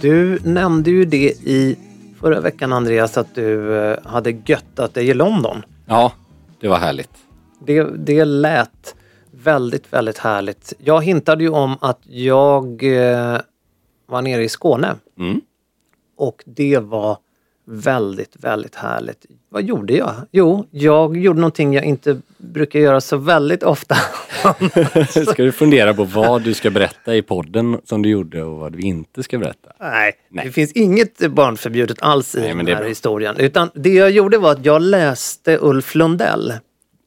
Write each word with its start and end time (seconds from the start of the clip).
Du 0.00 0.38
nämnde 0.44 0.90
ju 0.90 1.04
det 1.04 1.32
i 1.44 1.78
förra 2.20 2.40
veckan 2.40 2.72
Andreas 2.72 3.18
att 3.18 3.34
du 3.34 3.76
eh, 3.76 3.98
hade 4.04 4.30
göttat 4.30 4.94
dig 4.94 5.08
i 5.08 5.14
London. 5.14 5.62
Ja, 5.86 6.12
det 6.60 6.68
var 6.68 6.78
härligt. 6.78 7.10
Det, 7.66 7.82
det 7.82 8.24
lät 8.24 8.94
väldigt, 9.30 9.92
väldigt 9.92 10.18
härligt. 10.18 10.72
Jag 10.78 11.04
hintade 11.04 11.44
ju 11.44 11.50
om 11.50 11.76
att 11.80 12.00
jag 12.06 12.82
eh, 12.82 13.40
var 14.06 14.22
nere 14.22 14.44
i 14.44 14.48
Skåne. 14.48 14.94
Mm. 15.18 15.40
Och 16.16 16.42
det 16.46 16.78
var 16.78 17.18
väldigt, 17.70 18.36
väldigt 18.44 18.74
härligt. 18.74 19.26
Vad 19.48 19.62
gjorde 19.62 19.94
jag? 19.94 20.14
Jo, 20.32 20.66
jag 20.70 21.16
gjorde 21.16 21.40
någonting 21.40 21.74
jag 21.74 21.84
inte 21.84 22.20
brukar 22.38 22.78
göra 22.80 23.00
så 23.00 23.16
väldigt 23.16 23.62
ofta. 23.62 23.94
Ska 25.08 25.42
du 25.42 25.52
fundera 25.52 25.94
på 25.94 26.04
vad 26.04 26.42
du 26.42 26.54
ska 26.54 26.70
berätta 26.70 27.16
i 27.16 27.22
podden 27.22 27.80
som 27.84 28.02
du 28.02 28.08
gjorde 28.08 28.42
och 28.42 28.58
vad 28.58 28.72
du 28.72 28.78
inte 28.80 29.22
ska 29.22 29.38
berätta? 29.38 29.72
Nej, 29.80 30.12
Nej. 30.28 30.44
det 30.46 30.52
finns 30.52 30.72
inget 30.72 31.30
barnförbjudet 31.30 32.02
alls 32.02 32.34
i 32.34 32.40
Nej, 32.40 32.54
men 32.54 32.66
den 32.66 32.76
här 32.76 32.84
historien. 32.84 33.36
Utan 33.38 33.70
det 33.74 33.94
jag 33.94 34.10
gjorde 34.10 34.38
var 34.38 34.52
att 34.52 34.64
jag 34.64 34.82
läste 34.82 35.58
Ulf 35.60 35.94
Lundell. 35.94 36.52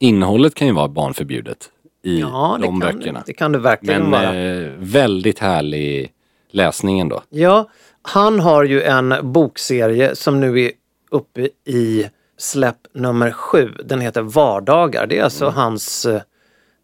Innehållet 0.00 0.54
kan 0.54 0.66
ju 0.66 0.72
vara 0.74 0.88
barnförbjudet 0.88 1.70
i 2.04 2.20
Ja, 2.20 2.58
de 2.62 2.80
kan, 2.80 2.96
böckerna. 2.98 3.22
det 3.26 3.32
kan 3.32 3.52
det 3.52 3.58
verkligen 3.58 4.02
Men 4.02 4.10
vara. 4.10 4.34
eh, 4.34 4.70
väldigt 4.78 5.38
härlig 5.38 6.10
läsning 6.50 7.00
ändå. 7.00 7.22
Ja, 7.30 7.68
han 8.06 8.40
har 8.40 8.64
ju 8.64 8.82
en 8.82 9.14
bokserie 9.22 10.16
som 10.16 10.40
nu 10.40 10.60
är 10.60 10.70
uppe 11.10 11.48
i 11.64 12.06
släpp 12.38 12.76
nummer 12.94 13.30
sju. 13.30 13.70
Den 13.84 14.00
heter 14.00 14.22
Vardagar. 14.22 15.06
Det 15.06 15.18
är 15.18 15.24
alltså 15.24 15.44
Mm. 15.44 15.54
hans 15.56 16.06
eh, 16.06 16.22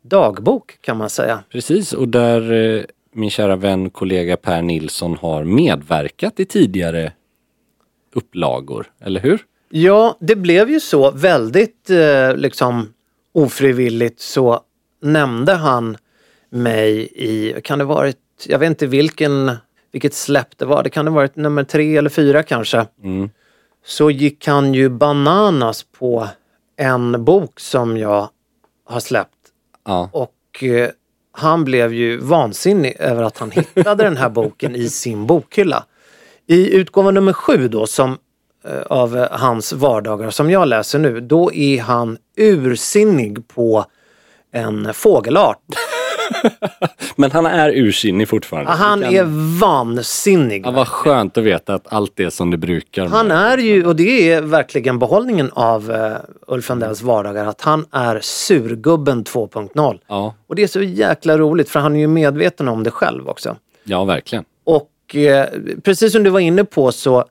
dagbok 0.02 0.78
kan 0.80 0.96
man 0.96 1.10
säga. 1.10 1.42
Precis, 1.52 1.92
och 1.92 2.08
där 2.08 2.52
eh, 2.52 2.82
min 3.12 3.30
kära 3.30 3.56
vän 3.56 3.90
kollega 3.90 4.36
Per 4.36 4.62
Nilsson 4.62 5.16
har 5.16 5.44
medverkat 5.44 6.40
i 6.40 6.44
tidigare 6.44 7.12
upplagor, 8.14 8.86
eller 9.00 9.20
hur? 9.20 9.44
Ja, 9.68 10.16
det 10.20 10.36
blev 10.36 10.70
ju 10.70 10.80
så 10.80 11.10
väldigt 11.10 11.90
eh, 11.90 12.36
liksom 12.36 12.92
ofrivilligt 13.32 14.20
så 14.20 14.60
nämnde 15.02 15.54
han 15.54 15.96
mig 16.50 17.08
i, 17.14 17.60
kan 17.64 17.78
det 17.78 17.84
varit, 17.84 18.16
jag 18.46 18.58
vet 18.58 18.66
inte 18.66 18.86
vilken, 18.86 19.56
vilket 19.92 20.14
släpp 20.14 20.58
det 20.58 20.64
var, 20.64 20.82
det 20.82 20.90
kan 20.90 21.06
ha 21.06 21.14
varit 21.14 21.36
nummer 21.36 21.64
tre 21.64 21.96
eller 21.96 22.10
fyra 22.10 22.42
kanske. 22.42 22.86
Mm. 23.02 23.30
Så 23.84 24.10
gick 24.10 24.46
han 24.46 24.74
ju 24.74 24.88
bananas 24.88 25.86
på 25.98 26.28
en 26.76 27.24
bok 27.24 27.60
som 27.60 27.96
jag 27.96 28.28
har 28.84 29.00
släppt 29.00 29.36
Ja, 29.84 30.10
och 30.12 30.64
eh, 30.64 30.90
han 31.32 31.64
blev 31.64 31.94
ju 31.94 32.16
vansinnig 32.16 32.96
över 32.98 33.22
att 33.22 33.38
han 33.38 33.50
hittade 33.50 34.04
den 34.04 34.16
här 34.16 34.28
boken 34.28 34.76
i 34.76 34.88
sin 34.88 35.26
bokhylla. 35.26 35.84
I 36.46 36.76
utgåva 36.76 37.10
nummer 37.10 37.32
sju 37.32 37.68
då 37.68 37.86
som 37.86 38.18
eh, 38.64 38.80
av 38.80 39.16
eh, 39.16 39.28
hans 39.30 39.72
vardagar 39.72 40.30
som 40.30 40.50
jag 40.50 40.68
läser 40.68 40.98
nu, 40.98 41.20
då 41.20 41.52
är 41.52 41.80
han 41.80 42.18
ursinnig 42.36 43.48
på 43.48 43.84
en 44.52 44.94
fågelart. 44.94 45.58
men 47.16 47.30
han 47.30 47.46
är 47.46 47.70
ursinnig 47.70 48.28
fortfarande. 48.28 48.70
Han 48.70 49.02
kan- 49.02 49.14
är 49.14 49.24
vansinnig. 49.60 50.66
Ja, 50.66 50.70
vad 50.70 50.88
skönt 50.88 51.38
att 51.38 51.44
veta 51.44 51.74
att 51.74 51.92
allt 51.92 52.20
är 52.20 52.30
som 52.30 52.50
det 52.50 52.56
brukar. 52.56 53.06
Han 53.06 53.30
är 53.30 53.58
ju, 53.58 53.86
och 53.86 53.96
det 53.96 54.32
är 54.32 54.42
verkligen 54.42 54.98
behållningen 54.98 55.50
av 55.52 55.90
uh, 55.90 56.16
Ulf 56.46 56.68
Lundells 56.68 57.02
vardagar, 57.02 57.46
att 57.46 57.60
han 57.60 57.86
är 57.90 58.20
surgubben 58.22 59.24
2.0. 59.24 59.98
Ja, 60.06 60.34
Och 60.46 60.54
det 60.56 60.62
är 60.62 60.66
så 60.66 60.82
jäkla 60.82 61.38
roligt 61.38 61.68
för 61.70 61.80
han 61.80 61.96
är 61.96 62.00
ju 62.00 62.06
medveten 62.06 62.68
om 62.68 62.82
det 62.82 62.90
själv 62.90 63.28
också. 63.28 63.56
ja 63.84 64.04
verkligen. 64.04 64.44
Och 64.64 65.16
eh, 65.16 65.46
precis 65.84 66.12
som 66.12 66.22
du 66.22 66.30
var 66.30 66.40
inne 66.40 66.64
på 66.64 66.92
så, 66.92 67.24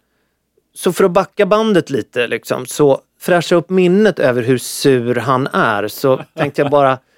så 0.76 0.94
för 0.94 1.04
att 1.04 1.12
backa 1.12 1.46
bandet 1.46 1.90
lite 1.90 2.28
liksom, 2.28 2.66
så 2.66 3.00
fräscha 3.22 3.56
upp 3.56 3.70
minnet 3.70 4.20
över 4.20 4.44
hur 4.44 4.58
sur 4.58 5.16
han 5.16 5.48
är 5.48 5.88
så 5.88 6.22
tänkte 6.38 6.62
jag 6.62 6.72
bara 6.72 6.98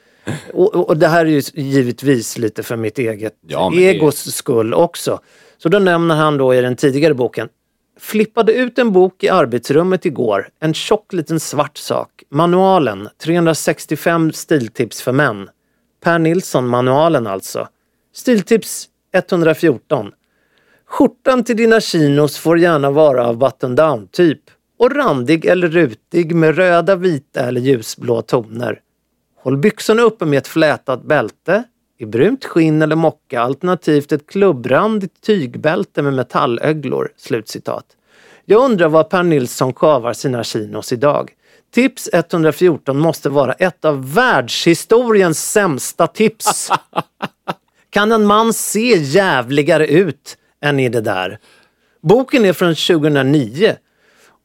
och, 0.53 0.75
och 0.89 0.97
det 0.97 1.07
här 1.07 1.25
är 1.25 1.29
ju 1.29 1.41
givetvis 1.53 2.37
lite 2.37 2.63
för 2.63 2.75
mitt 2.75 2.99
eget 2.99 3.33
Ja, 3.47 3.69
men 3.69 3.79
det- 3.79 3.85
egos 3.85 4.35
skull 4.35 4.73
också. 4.73 5.19
Så 5.57 5.69
då 5.69 5.79
nämner 5.79 6.15
han 6.15 6.37
då 6.37 6.55
i 6.55 6.61
den 6.61 6.75
tidigare 6.75 7.13
boken 7.13 7.49
Flippade 7.99 8.53
ut 8.53 8.79
en 8.79 8.91
bok 8.91 9.23
i 9.23 9.29
arbetsrummet 9.29 10.05
igår. 10.05 10.49
En 10.59 10.73
tjock 10.73 11.13
liten 11.13 11.39
svart 11.39 11.77
sak. 11.77 12.23
Manualen. 12.31 13.09
365 13.23 14.31
stiltips 14.33 15.01
för 15.01 15.11
män. 15.11 15.49
Per 16.03 16.19
Nilsson-manualen 16.19 17.27
alltså. 17.27 17.67
Stiltips 18.15 18.87
114. 19.13 20.11
Skjortan 20.87 21.43
till 21.43 21.57
dina 21.57 21.81
chinos 21.81 22.37
får 22.37 22.59
gärna 22.59 22.91
vara 22.91 23.27
av 23.27 23.37
button 23.37 23.75
down 23.75 24.07
typ 24.07 24.41
och 24.79 24.95
randig 24.95 25.45
eller 25.45 25.67
rutig 25.67 26.35
med 26.35 26.55
röda, 26.55 26.95
vita 26.95 27.39
eller 27.47 27.61
ljusblå 27.61 28.21
toner. 28.21 28.79
Håll 29.43 29.57
byxorna 29.57 30.01
uppe 30.01 30.25
med 30.25 30.37
ett 30.37 30.47
flätat 30.47 31.03
bälte 31.03 31.63
i 31.97 32.05
brunt 32.05 32.45
skinn 32.45 32.81
eller 32.81 32.95
mocka 32.95 33.41
alternativt 33.41 34.11
ett 34.11 34.27
klubbrandigt 34.27 35.21
tygbälte 35.21 36.01
med 36.01 36.13
metallöglor." 36.13 37.11
Slutcitat. 37.17 37.85
Jag 38.45 38.63
undrar 38.63 38.89
vad 38.89 39.09
Per 39.09 39.23
Nilsson 39.23 39.73
kavar 39.73 40.13
sina 40.13 40.43
chinos 40.43 40.93
idag. 40.93 41.31
Tips 41.73 42.09
114 42.13 42.99
måste 42.99 43.29
vara 43.29 43.53
ett 43.53 43.85
av 43.85 44.13
världshistoriens 44.13 45.51
sämsta 45.51 46.07
tips. 46.07 46.69
Kan 47.89 48.11
en 48.11 48.25
man 48.25 48.53
se 48.53 48.97
jävligare 48.97 49.87
ut 49.87 50.37
än 50.61 50.79
i 50.79 50.89
det 50.89 51.01
där? 51.01 51.39
Boken 52.01 52.45
är 52.45 52.53
från 52.53 52.75
2009 52.75 53.75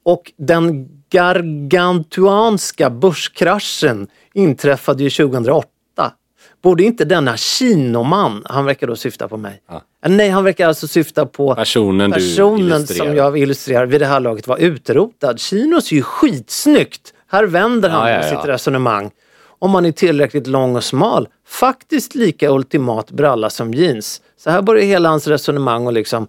och 0.04 0.32
den 0.36 0.88
gargantuanska 1.10 2.90
börskraschen 2.90 4.08
inträffade 4.34 5.02
ju 5.02 5.10
2008. 5.10 5.66
Borde 6.62 6.82
inte 6.84 7.04
denna 7.04 7.36
kinoman, 7.36 8.42
han 8.44 8.64
verkar 8.64 8.86
då 8.86 8.96
syfta 8.96 9.28
på 9.28 9.36
mig. 9.36 9.62
Eh, 9.70 9.78
Nej, 10.08 10.28
han 10.28 10.44
verkar 10.44 10.68
alltså 10.68 10.88
syfta 10.88 11.26
på 11.26 11.54
Personen 11.54 12.12
personen 12.12 12.86
som 12.86 13.16
jag 13.16 13.38
illustrerar 13.38 13.86
vid 13.86 14.00
det 14.00 14.06
här 14.06 14.20
laget 14.20 14.46
var 14.46 14.58
utrotad. 14.58 15.40
Chinos 15.40 15.92
är 15.92 15.96
ju 15.96 16.02
skitsnyggt. 16.02 17.12
Här 17.28 17.44
vänder 17.44 17.88
han 17.88 18.08
Ja, 18.10 18.14
ja, 18.14 18.26
ja. 18.26 18.36
sitt 18.36 18.48
resonemang. 18.48 19.10
Om 19.58 19.70
man 19.70 19.86
är 19.86 19.92
tillräckligt 19.92 20.46
lång 20.46 20.76
och 20.76 20.84
smal, 20.84 21.28
faktiskt 21.46 22.14
lika 22.14 22.50
ultimat 22.50 23.10
bralla 23.10 23.50
som 23.50 23.74
jeans. 23.74 24.20
Så 24.36 24.50
här 24.50 24.62
börjar 24.62 24.84
hela 24.84 25.08
hans 25.08 25.26
resonemang 25.26 25.86
och 25.86 25.92
liksom 25.92 26.26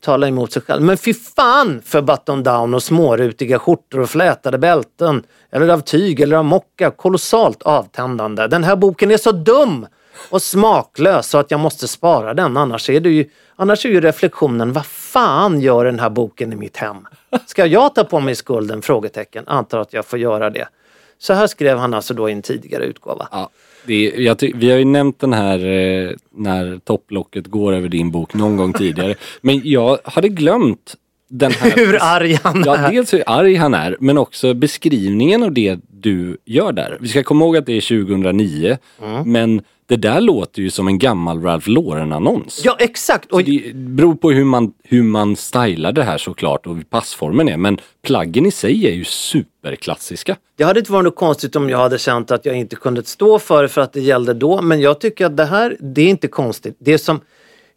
tala 0.00 0.28
emot 0.28 0.52
sig 0.52 0.62
själv. 0.62 0.82
Men 0.82 0.96
fy 0.96 1.14
fan 1.14 1.82
för 1.84 2.02
button 2.02 2.42
down 2.42 2.74
och 2.74 2.82
smårutiga 2.82 3.58
skjortor 3.58 4.00
och 4.00 4.10
flätade 4.10 4.58
bälten. 4.58 5.22
Eller 5.50 5.68
av 5.68 5.80
tyg 5.80 6.20
eller 6.20 6.36
av 6.36 6.44
mocka. 6.44 6.90
Kolossalt 6.90 7.62
avtändande. 7.62 8.46
Den 8.46 8.64
här 8.64 8.76
boken 8.76 9.10
är 9.10 9.16
så 9.16 9.32
dum! 9.32 9.86
och 10.28 10.42
smaklös 10.42 11.28
så 11.28 11.38
att 11.38 11.50
jag 11.50 11.60
måste 11.60 11.88
spara 11.88 12.34
den. 12.34 12.56
Annars 12.56 12.90
är 12.90 13.00
det 13.00 13.10
ju, 13.10 13.30
annars 13.56 13.86
är 13.86 13.88
ju 13.88 14.00
reflektionen, 14.00 14.72
vad 14.72 14.86
fan 14.86 15.60
gör 15.60 15.84
den 15.84 15.98
här 15.98 16.10
boken 16.10 16.52
i 16.52 16.56
mitt 16.56 16.76
hem? 16.76 17.06
Ska 17.46 17.66
jag 17.66 17.94
ta 17.94 18.04
på 18.04 18.20
mig 18.20 18.34
skulden? 18.34 18.82
Frågetecken. 18.82 19.44
Antar 19.46 19.78
att 19.78 19.92
jag 19.92 20.06
får 20.06 20.18
göra 20.18 20.50
det. 20.50 20.68
Så 21.18 21.32
här 21.32 21.46
skrev 21.46 21.78
han 21.78 21.94
alltså 21.94 22.14
då 22.14 22.28
i 22.28 22.32
en 22.32 22.42
tidigare 22.42 22.84
utgåva. 22.84 23.28
Ja, 23.32 23.50
är, 23.86 24.20
jag 24.20 24.38
ty- 24.38 24.52
vi 24.54 24.70
har 24.70 24.78
ju 24.78 24.84
nämnt 24.84 25.18
den 25.18 25.32
här 25.32 25.58
eh, 25.66 26.10
när 26.30 26.78
topplocket 26.78 27.46
går 27.46 27.72
över 27.72 27.88
din 27.88 28.10
bok 28.10 28.34
någon 28.34 28.56
gång 28.56 28.72
tidigare. 28.72 29.14
Men 29.40 29.60
jag 29.64 29.98
hade 30.04 30.28
glömt 30.28 30.96
den 31.30 31.52
här... 31.52 31.70
Hur 31.76 31.98
arg 32.00 32.38
han 32.42 32.62
Ja, 32.66 32.76
är. 32.76 32.90
dels 32.92 33.14
hur 33.14 33.22
arg 33.26 33.54
han 33.54 33.74
är, 33.74 33.96
men 34.00 34.18
också 34.18 34.54
beskrivningen 34.54 35.42
av 35.42 35.52
det 35.52 35.78
du 35.92 36.36
gör 36.44 36.72
där. 36.72 36.98
Vi 37.00 37.08
ska 37.08 37.22
komma 37.22 37.44
ihåg 37.44 37.56
att 37.56 37.66
det 37.66 37.72
är 37.76 38.04
2009, 38.04 38.78
Mm. 39.02 39.32
men 39.32 39.62
det 39.86 39.96
där 39.96 40.20
låter 40.20 40.62
ju 40.62 40.70
som 40.70 40.88
en 40.88 40.98
gammal 40.98 41.42
Ralph 41.42 41.68
Lauren-annons. 41.68 42.60
Ja 42.64 42.76
exakt! 42.78 43.32
Och 43.32 43.44
Det 43.44 43.74
beror 43.74 44.14
på 44.14 44.30
hur 44.30 44.44
man, 44.44 44.72
hur 44.84 45.02
man 45.02 45.36
stylar 45.36 45.92
det 45.92 46.02
här 46.02 46.18
såklart 46.18 46.66
och 46.66 46.76
hur 46.76 46.82
passformen 46.82 47.48
är. 47.48 47.56
Men 47.56 47.78
plaggen 48.02 48.46
i 48.46 48.50
sig 48.50 48.86
är 48.86 48.92
ju 48.92 49.04
superklassiska. 49.04 50.36
Det 50.56 50.64
hade 50.64 50.78
inte 50.80 50.92
varit 50.92 51.04
något 51.04 51.16
konstigt 51.16 51.56
om 51.56 51.70
jag 51.70 51.78
hade 51.78 51.98
känt 51.98 52.30
att 52.30 52.46
jag 52.46 52.56
inte 52.56 52.76
kunde 52.76 53.02
stå 53.04 53.38
för 53.38 53.62
det 53.62 53.68
för 53.68 53.80
att 53.80 53.92
det 53.92 54.00
gällde 54.00 54.34
då. 54.34 54.62
Men 54.62 54.80
jag 54.80 55.00
tycker 55.00 55.26
att 55.26 55.36
det 55.36 55.44
här, 55.44 55.76
det 55.80 56.02
är 56.02 56.08
inte 56.08 56.28
konstigt. 56.28 56.76
Det 56.80 56.98
som, 56.98 57.20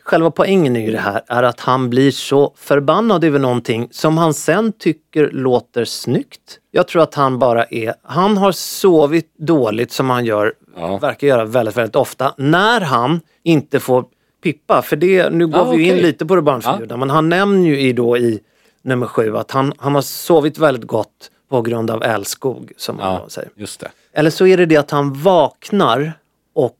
själva 0.03 0.31
poängen 0.31 0.75
i 0.75 0.91
det 0.91 0.97
här 0.99 1.21
är 1.27 1.43
att 1.43 1.59
han 1.59 1.89
blir 1.89 2.11
så 2.11 2.53
förbannad 2.57 3.23
över 3.23 3.39
någonting 3.39 3.87
som 3.91 4.17
han 4.17 4.33
sen 4.33 4.71
tycker 4.71 5.29
låter 5.31 5.85
snyggt. 5.85 6.59
Jag 6.71 6.87
tror 6.87 7.01
att 7.03 7.15
han 7.15 7.39
bara 7.39 7.63
är, 7.65 7.93
han 8.03 8.37
har 8.37 8.51
sovit 8.51 9.33
dåligt 9.37 9.91
som 9.91 10.09
han 10.09 10.25
gör, 10.25 10.53
Ja. 10.77 10.97
verkar 10.97 11.27
göra 11.27 11.45
väldigt, 11.45 11.77
väldigt 11.77 11.95
ofta. 11.95 12.33
När 12.37 12.81
han 12.81 13.19
inte 13.43 13.79
får 13.79 14.05
pippa, 14.43 14.81
för 14.81 14.95
det, 14.95 15.29
nu 15.29 15.47
går 15.47 15.57
Ja, 15.65 15.71
vi 15.71 15.77
ju 15.83 15.91
in 15.91 15.97
lite 15.97 16.25
på 16.25 16.35
det 16.35 16.41
barnförbjudna, 16.41 16.97
men 16.97 17.09
han 17.09 17.29
nämner 17.29 17.67
ju 17.69 17.79
i, 17.79 17.93
då 17.93 18.17
i 18.17 18.39
nummer 18.81 19.07
sju 19.07 19.37
att 19.37 19.51
han, 19.51 19.73
han 19.77 19.95
har 19.95 20.01
sovit 20.01 20.57
väldigt 20.57 20.87
gott 20.87 21.31
på 21.49 21.61
grund 21.61 21.91
av 21.91 22.03
älskog, 22.03 22.71
som 22.77 22.97
Ja, 22.99 23.19
då 23.23 23.29
säger. 23.29 23.49
just 23.55 23.79
det. 23.79 23.91
Eller 24.13 24.29
så 24.29 24.47
är 24.47 24.57
det 24.57 24.65
det 24.65 24.77
att 24.77 24.91
han 24.91 25.13
vaknar 25.13 26.13
och 26.55 26.77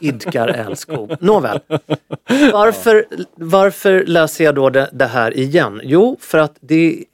idkar 0.00 0.48
älskog. 0.48 1.16
Nåväl. 1.20 1.60
Varför, 2.52 3.06
varför 3.34 4.04
läser 4.06 4.44
jag 4.44 4.54
då 4.54 4.70
det, 4.70 4.90
det 4.92 5.06
här 5.06 5.36
igen? 5.38 5.80
Jo, 5.84 6.16
för 6.20 6.38
att 6.38 6.56
det 6.60 7.04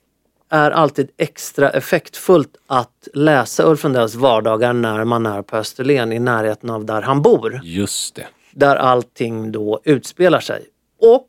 är 0.48 0.70
alltid 0.70 1.10
extra 1.16 1.70
effektfullt 1.70 2.56
att 2.66 3.08
läsa 3.14 3.64
Ulf 3.64 3.84
Lundells 3.84 4.14
vardagar 4.14 4.72
när 4.72 5.04
man 5.04 5.26
är 5.26 5.42
på 5.42 5.56
Österlen 5.56 6.12
i 6.12 6.18
närheten 6.18 6.70
av 6.70 6.84
där 6.84 7.02
han 7.02 7.22
bor. 7.22 7.60
Just 7.62 8.14
det. 8.14 8.26
Där 8.52 8.76
allting 8.76 9.52
då 9.52 9.80
utspelar 9.84 10.40
sig. 10.40 10.66
Och 11.00 11.28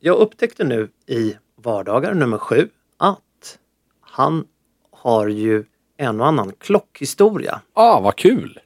jag 0.00 0.16
upptäckte 0.16 0.64
nu 0.64 0.88
i 1.06 1.36
vardagar 1.62 2.14
nummer 2.14 2.38
sju 2.38 2.68
att 2.96 3.58
han 4.00 4.44
har 4.90 5.28
ju 5.28 5.64
en 5.96 6.20
och 6.20 6.26
annan 6.26 6.52
klockhistoria. 6.58 7.60
Ah, 7.72 8.00
vad 8.00 8.16
kul! 8.16 8.60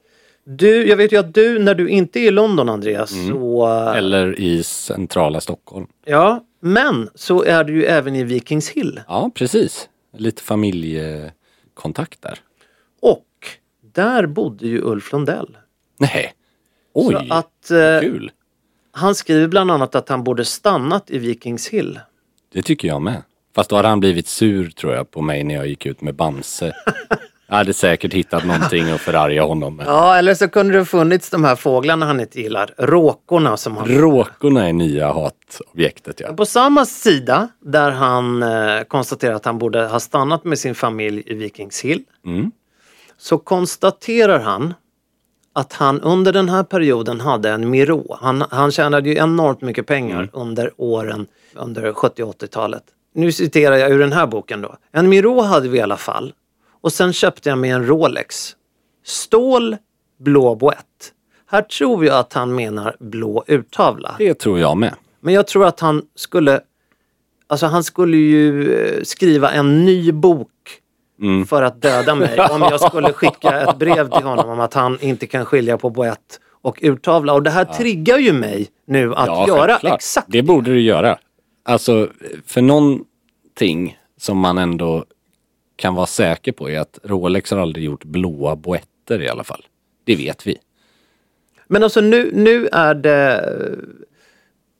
Du, 0.44 0.88
jag 0.88 0.96
vet 0.96 1.12
ju 1.12 1.16
att 1.16 1.34
du, 1.34 1.58
när 1.58 1.74
du 1.74 1.88
inte 1.88 2.20
är 2.20 2.24
i 2.28 2.30
London 2.30 2.68
Andreas, 2.68 3.10
så... 3.28 3.66
Eller 3.96 4.40
i 4.40 4.62
centrala 4.62 5.40
Stockholm. 5.40 5.86
Ja, 6.04 6.44
men 6.60 7.08
så 7.14 7.42
är 7.44 7.64
du 7.64 7.72
ju 7.74 7.84
även 7.84 8.16
i 8.16 8.24
Vikings 8.24 8.68
Hill. 8.70 9.00
Ja, 9.08 9.30
precis. 9.34 9.88
Lite 10.16 10.42
familjekontakt 10.42 12.22
där. 12.22 12.38
Och 13.02 13.26
där 13.94 14.26
bodde 14.26 14.66
ju 14.68 14.80
Ulf 14.82 15.12
Lundell. 15.12 15.56
Nej. 15.98 16.34
Oj, 16.94 17.14
Så 17.14 17.34
att 17.34 17.70
eh, 17.70 18.00
kul. 18.00 18.30
han 18.92 19.14
skriver 19.14 19.48
bland 19.48 19.70
annat 19.70 19.94
att 19.94 20.08
han 20.08 20.24
borde 20.24 20.44
stannat 20.44 21.10
i 21.10 21.18
Vikings 21.18 21.68
Hill. 21.68 22.00
Det 22.52 22.62
tycker 22.62 22.88
jag 22.88 23.02
med. 23.02 23.22
Fast 23.54 23.70
då 23.70 23.76
hade 23.76 23.88
han 23.88 24.00
blivit 24.00 24.26
sur 24.26 24.70
tror 24.70 24.94
jag 24.94 25.10
på 25.10 25.22
mig 25.22 25.44
när 25.44 25.54
jag 25.54 25.66
gick 25.66 25.86
ut 25.86 26.00
med 26.00 26.14
Bamse. 26.14 26.72
Jag 27.50 27.56
hade 27.56 27.74
säkert 27.74 28.12
hittat 28.14 28.44
någonting 28.44 28.90
att 28.90 29.00
förarga 29.00 29.42
honom 29.42 29.76
med. 29.76 29.86
Ja, 29.88 30.16
eller 30.16 30.34
så 30.34 30.48
kunde 30.48 30.78
det 30.78 30.84
funnits 30.84 31.30
de 31.30 31.44
här 31.44 31.56
fåglarna 31.56 32.06
han 32.06 32.20
inte 32.20 32.40
gillar. 32.40 32.74
Råkorna 32.78 33.56
som 33.56 33.76
han... 33.76 33.88
Råkorna 33.88 34.68
är 34.68 34.72
nya 34.72 35.12
hatobjektet 35.12 36.20
ja. 36.20 36.32
På 36.32 36.46
samma 36.46 36.84
sida 36.86 37.48
där 37.64 37.90
han 37.90 38.42
eh, 38.42 38.82
konstaterar 38.88 39.34
att 39.34 39.44
han 39.44 39.58
borde 39.58 39.86
ha 39.86 40.00
stannat 40.00 40.44
med 40.44 40.58
sin 40.58 40.74
familj 40.74 41.22
i 41.26 41.34
Vikings 41.34 41.80
Hill. 41.80 42.02
Mm. 42.26 42.50
Så 43.18 43.38
konstaterar 43.38 44.38
han 44.40 44.74
att 45.52 45.72
han 45.72 46.00
under 46.00 46.32
den 46.32 46.48
här 46.48 46.62
perioden 46.62 47.20
hade 47.20 47.50
en 47.50 47.70
Miro. 47.70 48.16
Han, 48.20 48.44
han 48.50 48.72
tjänade 48.72 49.08
ju 49.10 49.16
enormt 49.16 49.60
mycket 49.60 49.86
pengar 49.86 50.16
Mm. 50.16 50.30
under 50.32 50.70
åren 50.76 51.26
under 51.54 51.92
70 51.92 52.22
och 52.22 52.34
80-talet. 52.42 52.82
Nu 53.14 53.32
citerar 53.32 53.76
jag 53.76 53.90
ur 53.90 53.98
den 53.98 54.12
här 54.12 54.26
boken 54.26 54.60
då. 54.62 54.76
En 54.92 55.08
Miro 55.08 55.40
hade 55.40 55.68
vi 55.68 55.78
i 55.78 55.80
alla 55.80 55.96
fall. 55.96 56.32
Och 56.80 56.92
sen 56.92 57.12
köpte 57.12 57.48
jag 57.48 57.58
mig 57.58 57.70
en 57.70 57.86
Rolex. 57.86 58.56
Stål, 59.04 59.76
blå 60.18 60.54
boett. 60.54 61.12
Här 61.46 61.62
tror 61.62 62.04
jag 62.06 62.16
att 62.18 62.32
han 62.32 62.54
menar 62.54 62.96
blå 63.00 63.44
urtavla. 63.48 64.14
Det 64.18 64.34
tror 64.34 64.58
jag 64.60 64.76
med. 64.76 64.94
Men 65.20 65.34
jag 65.34 65.46
tror 65.46 65.66
att 65.66 65.80
han 65.80 66.02
skulle 66.14 66.60
Alltså 67.46 67.66
han 67.66 67.84
skulle 67.84 68.16
ju 68.16 68.74
eh, 68.74 69.02
skriva 69.02 69.50
en 69.50 69.84
ny 69.84 70.12
bok 70.12 70.48
Mm. 71.22 71.46
för 71.46 71.62
att 71.62 71.82
döda 71.82 72.14
mig 72.14 72.40
om 72.50 72.60
jag 72.62 72.80
skulle 72.80 73.12
skicka 73.12 73.60
ett 73.60 73.78
brev 73.78 74.10
till 74.10 74.22
honom 74.26 74.48
om 74.50 74.60
att 74.60 74.74
han 74.74 74.98
inte 75.00 75.26
kan 75.26 75.44
skilja 75.44 75.78
på 75.78 75.90
boett 75.90 76.40
och 76.62 76.78
urtavla. 76.82 77.32
Och 77.34 77.42
det 77.42 77.50
här 77.50 77.64
triggar 77.64 78.18
ju 78.18 78.32
mig 78.32 78.68
nu 78.86 79.14
att 79.14 79.26
Ja, 79.26 79.46
göra 79.48 79.66
självklart. 79.66 79.94
exakt 79.94 80.26
Det 80.30 80.42
borde 80.42 80.70
du 80.72 80.80
göra. 80.80 81.18
Alltså, 81.64 82.08
för 82.46 82.62
någonting 82.62 83.98
som 84.18 84.38
man 84.38 84.58
ändå 84.58 85.04
kan 85.80 85.94
vara 85.94 86.06
säker 86.06 86.52
på 86.52 86.70
är 86.70 86.80
att 86.80 86.98
Rolex 87.02 87.50
har 87.50 87.58
aldrig 87.58 87.84
gjort 87.84 88.04
blåa 88.04 88.56
boetter 88.56 89.22
i 89.22 89.28
alla 89.28 89.44
fall. 89.44 89.64
Det 90.04 90.16
vet 90.16 90.46
vi. 90.46 90.56
Men 91.66 91.82
alltså 91.82 92.00
nu, 92.00 92.30
nu 92.34 92.68
är 92.72 92.94
det 92.94 93.44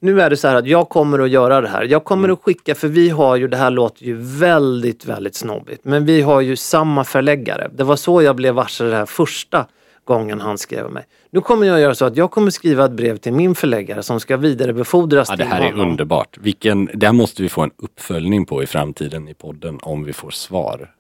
nu 0.00 0.20
är 0.20 0.30
det 0.30 0.36
så 0.36 0.48
här 0.48 0.56
att 0.56 0.66
jag 0.66 0.88
kommer 0.88 1.18
att 1.18 1.30
göra 1.30 1.60
det 1.60 1.68
här. 1.68 1.84
Jag 1.84 2.04
kommer 2.04 2.24
Mm. 2.24 2.34
att 2.34 2.42
skicka, 2.42 2.74
för 2.74 2.88
vi 2.88 3.08
har 3.08 3.36
ju, 3.36 3.48
det 3.48 3.56
här 3.56 3.70
låter 3.70 4.04
ju 4.04 4.16
väldigt, 4.16 5.06
väldigt 5.06 5.34
snobbigt, 5.34 5.84
men 5.84 6.04
vi 6.04 6.20
har 6.20 6.40
ju 6.40 6.56
samma 6.56 7.04
förläggare. 7.04 7.70
Det 7.74 7.84
var 7.84 7.96
så 7.96 8.22
jag 8.22 8.36
blev 8.36 8.54
varse 8.54 8.84
det 8.84 8.96
här 8.96 9.06
första 9.06 9.66
gången 10.14 10.40
han 10.40 10.58
skrev 10.58 10.90
mig. 10.90 11.06
Nu 11.30 11.40
kommer 11.40 11.66
jag 11.66 11.80
göra 11.80 11.94
så 11.94 12.04
att 12.04 12.16
jag 12.16 12.30
kommer 12.30 12.50
skriva 12.50 12.84
ett 12.84 12.92
brev 12.92 13.16
till 13.16 13.32
min 13.32 13.54
förläggare 13.54 14.02
som 14.02 14.20
ska 14.20 14.36
vidarebefordras 14.36 15.28
Ja, 15.28 15.36
det 15.36 15.42
till 15.42 15.52
här 15.52 15.60
är 15.60 15.70
honom. 15.70 15.90
underbart. 15.90 16.38
Vilken, 16.38 16.90
det 16.94 17.06
här 17.06 17.12
måste 17.12 17.42
vi 17.42 17.48
få 17.48 17.62
en 17.62 17.70
uppföljning 17.76 18.46
på 18.46 18.62
i 18.62 18.66
framtiden 18.66 19.28
i 19.28 19.34
podden 19.34 19.78
om 19.82 20.04
vi 20.04 20.12
får 20.12 20.30
svar. 20.30 20.90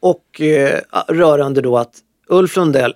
Och 0.00 0.40
eh, 0.40 0.80
rörande 1.08 1.60
då 1.60 1.76
att 1.78 1.94
Ulf 2.28 2.56
Lundell, 2.56 2.94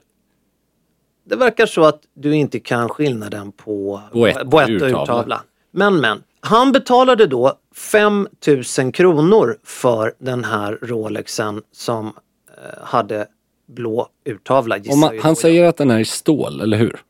det 1.25 1.37
verkar 1.37 1.67
så 1.67 1.85
att 1.85 2.01
du 2.15 2.35
inte 2.35 2.61
kan 2.61 2.89
skillnaden 2.89 3.53
på 3.53 4.01
Boett 4.45 4.83
och 4.83 4.89
urtavla. 4.89 5.43
Men 5.73 6.01
men, 6.01 6.23
han 6.41 6.73
betalade 6.73 7.27
då 7.27 7.53
5000 7.75 8.93
kronor 8.93 9.59
för 9.65 10.15
den 10.19 10.45
här 10.45 10.79
Rolexen 10.83 11.63
som 11.73 12.07
eh, 12.07 12.85
hade 12.85 13.27
blå 13.71 14.09
urtavla. 14.25 14.79
gissar 14.79 14.97
man, 14.97 15.19
han 15.19 15.37
säger 15.37 15.65
att 15.65 15.77
den 15.77 15.91
är 15.91 15.99
i 15.99 16.05
stål, 16.05 16.61
eller 16.61 16.77
hur? 16.77 17.01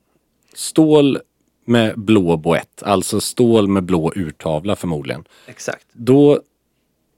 Stål 0.54 1.18
med 1.64 1.98
blå 1.98 2.36
boett, 2.36 2.82
alltså 2.82 3.20
stål 3.20 3.68
med 3.68 3.84
blå 3.84 4.12
urtavla 4.16 4.76
förmodligen. 4.76 5.24
Exakt. 5.46 5.86
Då 5.92 6.40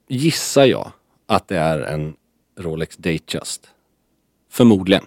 gissar 0.09 0.65
jag 0.65 0.93
att 1.27 1.49
det 1.49 1.59
är 1.59 1.81
en 1.81 2.15
Rolex 2.59 2.97
Datejust. 2.97 3.71
Förmodligen. 4.51 5.05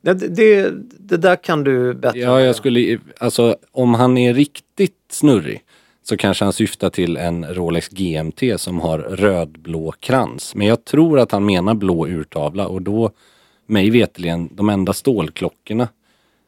Det, 0.00 0.14
det, 0.14 0.70
det 0.98 1.16
där 1.16 1.36
kan 1.36 1.64
du 1.64 1.94
bättre. 1.94 2.18
Ja, 2.18 2.40
jag 2.40 2.56
skulle, 2.56 2.98
alltså 3.18 3.56
om 3.72 3.94
han 3.94 4.18
är 4.18 4.34
riktigt 4.34 4.96
snurrig 5.10 5.64
så 6.02 6.16
kanske 6.16 6.44
han 6.44 6.52
syftar 6.52 6.90
till 6.90 7.16
en 7.16 7.54
Rolex 7.54 7.88
GMT 7.88 8.42
som 8.56 8.80
har 8.80 8.98
rödblå 8.98 9.92
krans. 10.00 10.54
Men 10.54 10.66
jag 10.66 10.84
tror 10.84 11.18
att 11.20 11.32
han 11.32 11.44
menar 11.44 11.74
blå 11.74 12.06
urtavla 12.06 12.66
och 12.66 12.82
då, 12.82 13.10
mig 13.72 13.90
veteligen, 13.90 14.48
de 14.52 14.68
enda 14.68 14.92
stålklockorna 14.92 15.88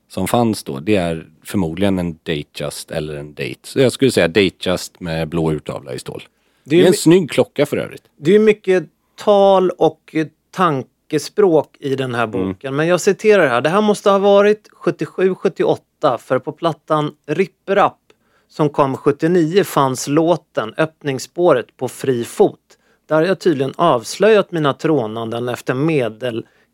som 0.09 0.29
fanns 0.29 0.65
då, 0.65 0.81
det 0.81 0.97
är 0.97 1.27
förmodligen 1.45 1.99
en 1.99 2.19
Datejust 2.23 2.91
eller 2.91 3.15
en 3.15 3.35
Date. 3.35 3.59
Så 3.63 3.81
jag 3.81 3.93
skulle 3.93 4.11
säga 4.11 4.29
Datejust 4.29 5.01
med 5.01 5.29
blå 5.29 5.53
urtavla 5.53 5.95
i 5.95 5.99
stål. 5.99 6.23
Det 6.65 6.77
är 6.77 6.81
är, 6.81 6.83
ju 6.83 6.89
en 6.89 6.95
snygg 6.95 7.31
klocka 7.31 7.67
för 7.67 7.77
övrigt. 7.77 8.03
Det 8.17 8.35
är 8.35 8.39
mycket 8.39 8.85
tal 9.17 9.71
och 9.71 10.15
tankespråk 10.51 11.77
i 11.81 11.97
den 11.97 12.15
här 12.15 12.27
boken. 12.27 12.77
Men 12.77 12.87
jag 12.87 13.01
citerar 13.01 13.49
här. 13.49 13.61
Det 13.61 13.69
här 13.69 13.81
måste 13.81 14.11
ha 14.11 14.19
varit 14.19 14.69
77-78 14.69 16.19
för 16.19 16.39
på 16.39 16.53
plattan 16.53 17.13
Ripp 17.27 17.71
Rapp 17.71 18.01
som 18.49 18.69
kom 18.69 18.97
79 18.97 19.65
fanns 19.65 20.09
låten 20.09 20.75
Öppningsspåret 20.77 21.77
på 21.77 21.89
fri 21.89 22.25
fot. 22.25 22.59
Där 23.07 23.17
har 23.17 23.23
jag 23.23 23.41
tydligen 23.41 23.73
avslöjat 23.77 24.53
mina 24.53 24.73
trånanden 24.73 25.49
efter 25.49 25.75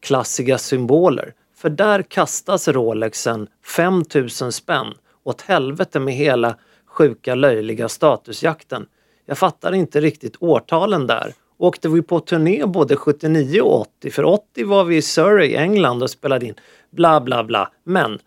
medelklassiga 0.01 0.59
symboler. 0.59 1.35
För 1.57 1.71
där 1.71 2.03
kastas 2.03 2.69
Rolexen 2.69 3.49
5000 3.65 4.53
spänn 4.53 4.95
åt 5.25 5.41
helvete 5.43 6.01
med 6.01 6.15
hela 6.15 6.57
sjuka 6.87 7.35
löjliga 7.35 7.89
statusjakten. 7.89 8.87
Jag 9.27 9.39
fattar 9.39 9.75
inte 9.75 10.01
riktigt 10.01 10.37
årtalen 10.41 11.07
där. 11.07 11.35
Åkte 11.59 11.89
vi 11.89 12.03
på 12.03 12.21
turné 12.21 12.67
både 12.67 12.97
79 12.97 13.61
och 13.61 13.81
80? 13.81 14.11
För 14.11 14.25
80 14.25 14.65
var 14.65 14.85
vi 14.85 14.97
i 14.97 15.03
Surrey, 15.03 15.55
England 15.55 16.03
och 16.03 16.11
spelade 16.11 16.47
in. 16.47 16.55
Bla 16.91 17.21
bla 17.21 17.45
bla. 17.45 17.69
Men 17.85 18.19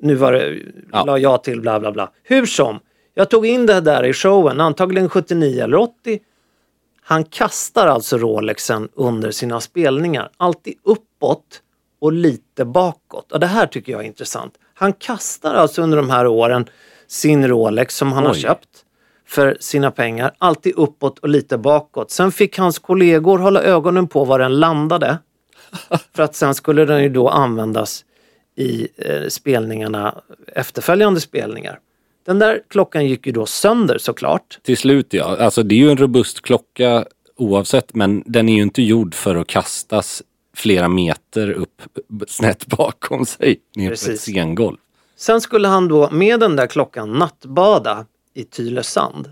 nu 0.00 0.14
var 0.14 0.32
det, 0.32 0.58
Ja. 0.92 1.04
la 1.04 1.18
jag 1.18 1.44
till 1.44 1.60
bla 1.60 1.80
bla 1.80 1.92
bla. 1.92 2.10
Hur 2.24 2.46
som, 2.46 2.80
jag 3.14 3.30
tog 3.30 3.46
in 3.46 3.66
det 3.66 3.80
där 3.80 4.04
i 4.04 4.12
showen, 4.12 4.60
antagligen 4.60 5.08
79 5.08 5.64
eller 5.64 5.76
80. 5.76 6.20
Han 7.04 7.24
kastar 7.24 7.86
alltså 7.86 8.18
Rolexen 8.18 8.88
under 8.94 9.30
sina 9.30 9.60
spelningar. 9.60 10.30
Alltid 10.36 10.74
uppåt 11.22 11.62
och 11.98 12.12
lite 12.12 12.64
bakåt. 12.64 13.32
Och 13.32 13.40
det 13.40 13.46
här 13.46 13.66
tycker 13.66 13.92
jag 13.92 14.00
är 14.00 14.06
intressant. 14.06 14.54
Han 14.74 14.92
kastar 14.92 15.54
alltså 15.54 15.82
under 15.82 15.96
de 15.96 16.10
här 16.10 16.26
åren 16.26 16.66
sin 17.06 17.48
Rolex 17.48 17.96
som 17.96 18.12
han 18.12 18.24
har 18.24 18.32
Oj. 18.32 18.40
köpt 18.40 18.68
för 19.26 19.56
sina 19.60 19.90
pengar. 19.90 20.34
Alltid 20.38 20.74
uppåt 20.76 21.18
och 21.18 21.28
lite 21.28 21.58
bakåt. 21.58 22.10
Sen 22.10 22.32
fick 22.32 22.58
hans 22.58 22.78
kollegor 22.78 23.38
hålla 23.38 23.62
ögonen 23.62 24.08
på 24.08 24.24
var 24.24 24.38
den 24.38 24.60
landade. 24.60 25.18
För 26.14 26.22
att 26.22 26.34
sen 26.34 26.54
skulle 26.54 26.84
den 26.84 27.02
ju 27.02 27.08
då 27.08 27.28
användas 27.28 28.04
i 28.56 28.88
eh, 28.96 29.28
spelningarna, 29.28 30.22
efterföljande 30.54 31.20
spelningar. 31.20 31.78
Den 32.26 32.38
där 32.38 32.62
klockan 32.68 33.06
gick 33.06 33.26
ju 33.26 33.32
då 33.32 33.46
sönder 33.46 33.98
såklart. 33.98 34.58
Till 34.62 34.76
slut 34.76 35.06
ja. 35.10 35.36
Alltså 35.40 35.62
det 35.62 35.74
är 35.74 35.76
ju 35.76 35.90
en 35.90 35.96
robust 35.96 36.42
klocka 36.42 37.04
oavsett 37.36 37.94
men 37.94 38.22
den 38.26 38.48
är 38.48 38.54
ju 38.54 38.62
inte 38.62 38.82
gjord 38.82 39.14
för 39.14 39.36
att 39.36 39.46
kastas 39.46 40.22
flera 40.54 40.88
meter 40.88 41.50
upp 41.50 41.82
snett 42.28 42.66
bakom 42.66 43.26
sig 43.26 43.60
ner 43.76 43.88
på 43.88 43.92
ett 43.92 44.00
Precis. 44.00 44.20
scengolv. 44.20 44.76
Sen 45.16 45.40
skulle 45.40 45.68
han 45.68 45.88
då 45.88 46.10
med 46.10 46.40
den 46.40 46.56
där 46.56 46.66
klockan 46.66 47.12
nattbada 47.12 48.06
i 48.34 48.44
Tylösand. 48.44 49.30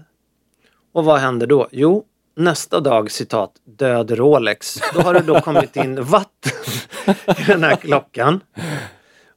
Och 0.93 1.05
vad 1.05 1.19
händer 1.19 1.47
då? 1.47 1.69
Jo, 1.73 2.05
nästa 2.37 2.81
dag 2.81 3.11
citat 3.11 3.53
död 3.65 4.11
Rolex. 4.11 4.79
Då 4.95 5.01
har 5.01 5.15
det 5.15 5.21
då 5.21 5.41
kommit 5.45 5.77
in 5.77 6.03
vatten 6.05 6.53
i 7.39 7.43
den 7.47 7.65
här 7.65 7.77
klockan. 7.77 8.41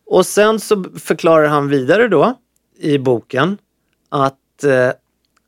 Och 0.05 0.25
sen 0.25 0.59
så 0.59 0.83
förklarar 0.83 1.47
han 1.47 1.67
vidare 1.67 2.07
då 2.07 2.35
i 2.79 2.97
boken 2.97 3.57
att 4.09 4.63
eh, 4.63 4.89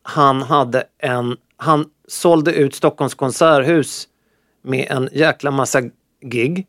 han 0.04 0.42
hade 0.42 0.84
en, 0.98 1.38
han 1.58 1.86
sålde 2.08 2.54
ut 2.54 2.75
Stockholms 2.75 3.15
konserthus 3.15 4.08
med 4.62 4.88
en 4.89 5.10
jäkla 5.12 5.51
massa 5.51 5.82
gig. 6.25 6.67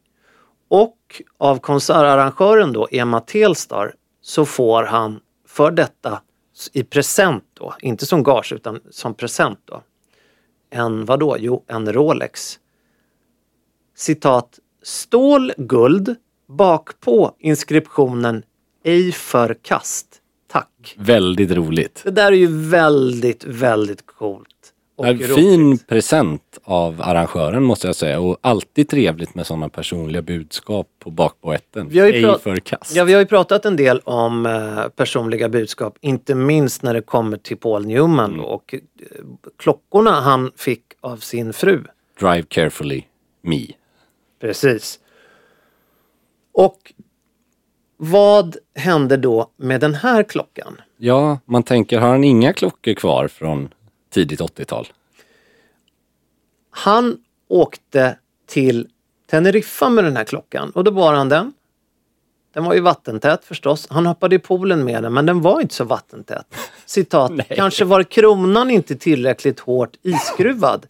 Och 0.69 1.23
av 1.39 1.59
konsertarrangören 1.59 2.73
då, 2.73 2.89
Emma 2.91 3.21
Telstar, 3.21 3.95
så 4.21 4.45
får 4.45 4.83
han 4.83 5.21
för 5.47 5.71
detta 5.71 6.21
i 6.73 6.85
present 6.85 7.45
då, 7.55 7.75
inte 7.81 8.07
som 8.07 8.23
gage 8.23 8.53
utan 8.53 8.81
som 8.91 9.15
present 9.15 9.59
då. 9.65 9.83
En 10.71 11.05
vadå? 11.05 11.37
Jo, 11.39 11.65
en 11.67 11.93
Rolex. 11.93 12.59
Citat. 13.97 14.59
Stål, 14.83 15.53
guld, 15.57 16.15
bakpå 16.49 17.35
inskriptionen 17.39 18.43
ej 18.85 19.13
för 19.13 19.57
kast. 19.63 20.07
Tack. 20.49 20.95
Väldigt 20.99 21.51
roligt. 21.51 22.01
Det 22.05 22.11
där 22.11 22.33
är 22.33 22.37
ju 22.37 22.69
väldigt, 22.69 23.45
väldigt 23.45 24.07
coolt. 24.07 24.56
Och 24.97 25.07
fin 25.35 25.79
present 25.79 26.59
av 26.65 27.03
arrangören 27.03 27.63
måste 27.63 27.87
jag 27.87 27.97
säga 27.97 28.21
och 28.21 28.39
alltid 28.41 28.89
trevligt 28.89 29.35
med 29.35 29.47
sådana 29.47 29.69
personliga 29.69 30.23
budskap 30.23 30.89
på 30.99 31.11
bakboetten. 31.11 31.89
Vi 31.89 31.99
har 31.99 32.07
ju 32.07 32.23
prat-. 32.23 32.93
Ja, 32.95 33.05
vi 33.05 33.13
har 33.13 33.21
ju 33.21 33.27
pratat 33.27 33.65
en 33.65 33.77
del 33.77 33.99
om 34.05 34.47
eh, 34.47 34.89
personliga 34.89 35.49
budskap, 35.49 35.99
inte 36.01 36.35
minst 36.35 36.83
när 36.83 36.95
det 36.95 37.03
kommer 37.03 37.37
till 37.37 37.57
Paul 37.57 37.87
Newman 37.87 38.31
Mm. 38.33 38.45
och 38.45 38.75
eh, 38.75 38.81
klockorna 39.59 40.11
han 40.11 40.51
fick 40.57 40.83
av 41.01 41.17
sin 41.17 41.53
fru. 41.53 41.85
Drive 42.21 42.43
carefully, 42.49 43.03
me. 43.43 43.67
Precis. 44.41 45.01
Och 46.53 46.93
vad 47.97 48.57
hände 48.75 49.17
då 49.17 49.51
med 49.57 49.81
den 49.81 49.95
här 49.95 50.23
klockan? 50.23 50.81
Ja, 50.97 51.39
man 51.45 51.63
tänker, 51.63 51.99
har 51.99 52.09
han 52.09 52.25
inga 52.25 52.53
klockor 52.53 52.95
kvar 52.95 53.29
från 53.29 53.69
tidigt 54.11 54.41
80-tal? 54.41 54.87
Han 56.71 57.19
åkte 57.49 58.19
till 58.47 58.89
Teneriffa 59.31 59.89
med 59.89 60.05
den 60.05 60.17
här 60.17 60.25
klockan 60.25 60.71
och 60.71 60.85
då 60.85 60.91
bar 60.91 61.15
han 61.15 61.29
den. 61.29 61.53
Den 62.55 62.65
var 62.65 62.75
ju 62.75 62.81
vattentät 62.81 63.45
förstås. 63.45 63.87
Han 63.91 64.07
hoppade 64.07 64.37
i 64.37 64.39
poolen 64.39 64.85
med 64.85 65.03
den 65.03 65.15
men 65.15 65.27
den 65.27 65.41
var 65.41 65.61
inte 65.61 65.75
så 65.75 65.85
vattentät. 65.85 66.47
Citat, 66.87 67.33
kanske 67.49 67.85
var 67.85 68.03
kronan 68.03 68.71
inte 68.71 68.97
tillräckligt 68.97 69.61
hårt 69.61 69.97
iskruvad. 70.03 70.87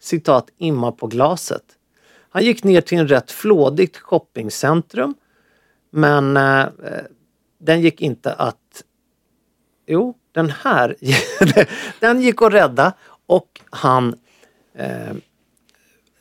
Citat, 0.00 0.50
imma 0.58 0.92
på 0.92 1.06
glaset. 1.06 1.64
Han 2.30 2.44
gick 2.44 2.64
ner 2.64 2.80
till 2.80 2.98
en 2.98 3.08
rätt 3.08 3.30
flådigt 3.30 3.96
shoppingcentrum 3.96 5.14
men 5.90 6.36
eh, 6.36 6.66
den 7.58 7.80
gick 7.80 8.00
inte 8.00 8.32
att... 8.32 8.84
Jo, 9.86 10.14
den 10.32 10.50
här 10.50 10.96
den 12.00 12.22
gick 12.22 12.42
att 12.42 12.52
rädda 12.52 12.92
och 13.26 13.60
han, 13.70 14.14
eh, 14.74 15.16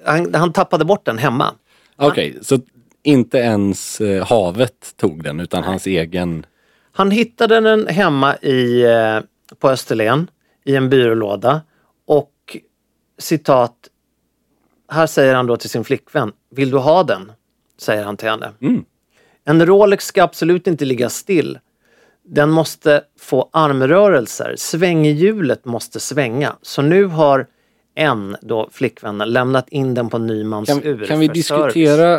han, 0.06 0.34
han 0.34 0.54
tappade 0.54 0.86
bort 0.86 1.06
den 1.06 1.18
hemma. 1.18 1.54
Okej, 1.96 2.38
så 2.42 2.60
inte 3.04 3.38
ens 3.38 4.02
eh, 4.02 4.26
havet 4.28 4.94
tog 4.98 5.24
den 5.24 5.40
utan 5.40 5.64
hans 5.64 5.88
egen... 5.88 6.46
Han 6.92 7.12
hittade 7.12 7.60
den 7.60 7.88
hemma 7.88 8.38
i, 8.38 8.84
eh, 8.84 9.20
på 9.60 9.70
Österlen 9.70 10.28
i 10.66 10.76
en 10.76 10.90
byrålåda 10.90 11.62
och 12.06 12.58
citat, 13.18 13.76
här 14.92 15.08
säger 15.08 15.36
han 15.36 15.48
då 15.48 15.58
till 15.58 15.70
sin 15.70 15.84
flickvän, 15.84 16.32
vill 16.52 16.72
du 16.72 16.78
ha 16.78 17.04
den? 17.04 17.32
Säger 17.78 18.04
han 18.04 18.18
till 18.18 18.30
henne. 18.30 18.52
Mm. 18.62 18.86
En 19.46 19.66
Rolex 19.66 20.06
ska 20.06 20.24
absolut 20.24 20.68
inte 20.68 20.86
ligga 20.86 21.10
still. 21.10 21.60
Den 22.32 22.50
måste 22.50 23.02
få 23.20 23.50
armrörelser. 23.54 24.56
Svänghjulet 24.58 25.66
måste 25.66 26.00
svänga. 26.00 26.56
Så 26.62 26.82
nu 26.82 27.06
har 27.06 27.48
en, 27.96 28.38
då 28.42 28.70
flickvännen, 28.72 29.30
lämnat 29.30 29.70
in 29.70 29.94
den 29.94 30.10
på 30.10 30.18
Nymans 30.18 30.70
Kan, 30.70 30.84
ur 30.84 31.06
kan 31.06 31.20
vi 31.20 31.28
diskutera, 31.28 32.14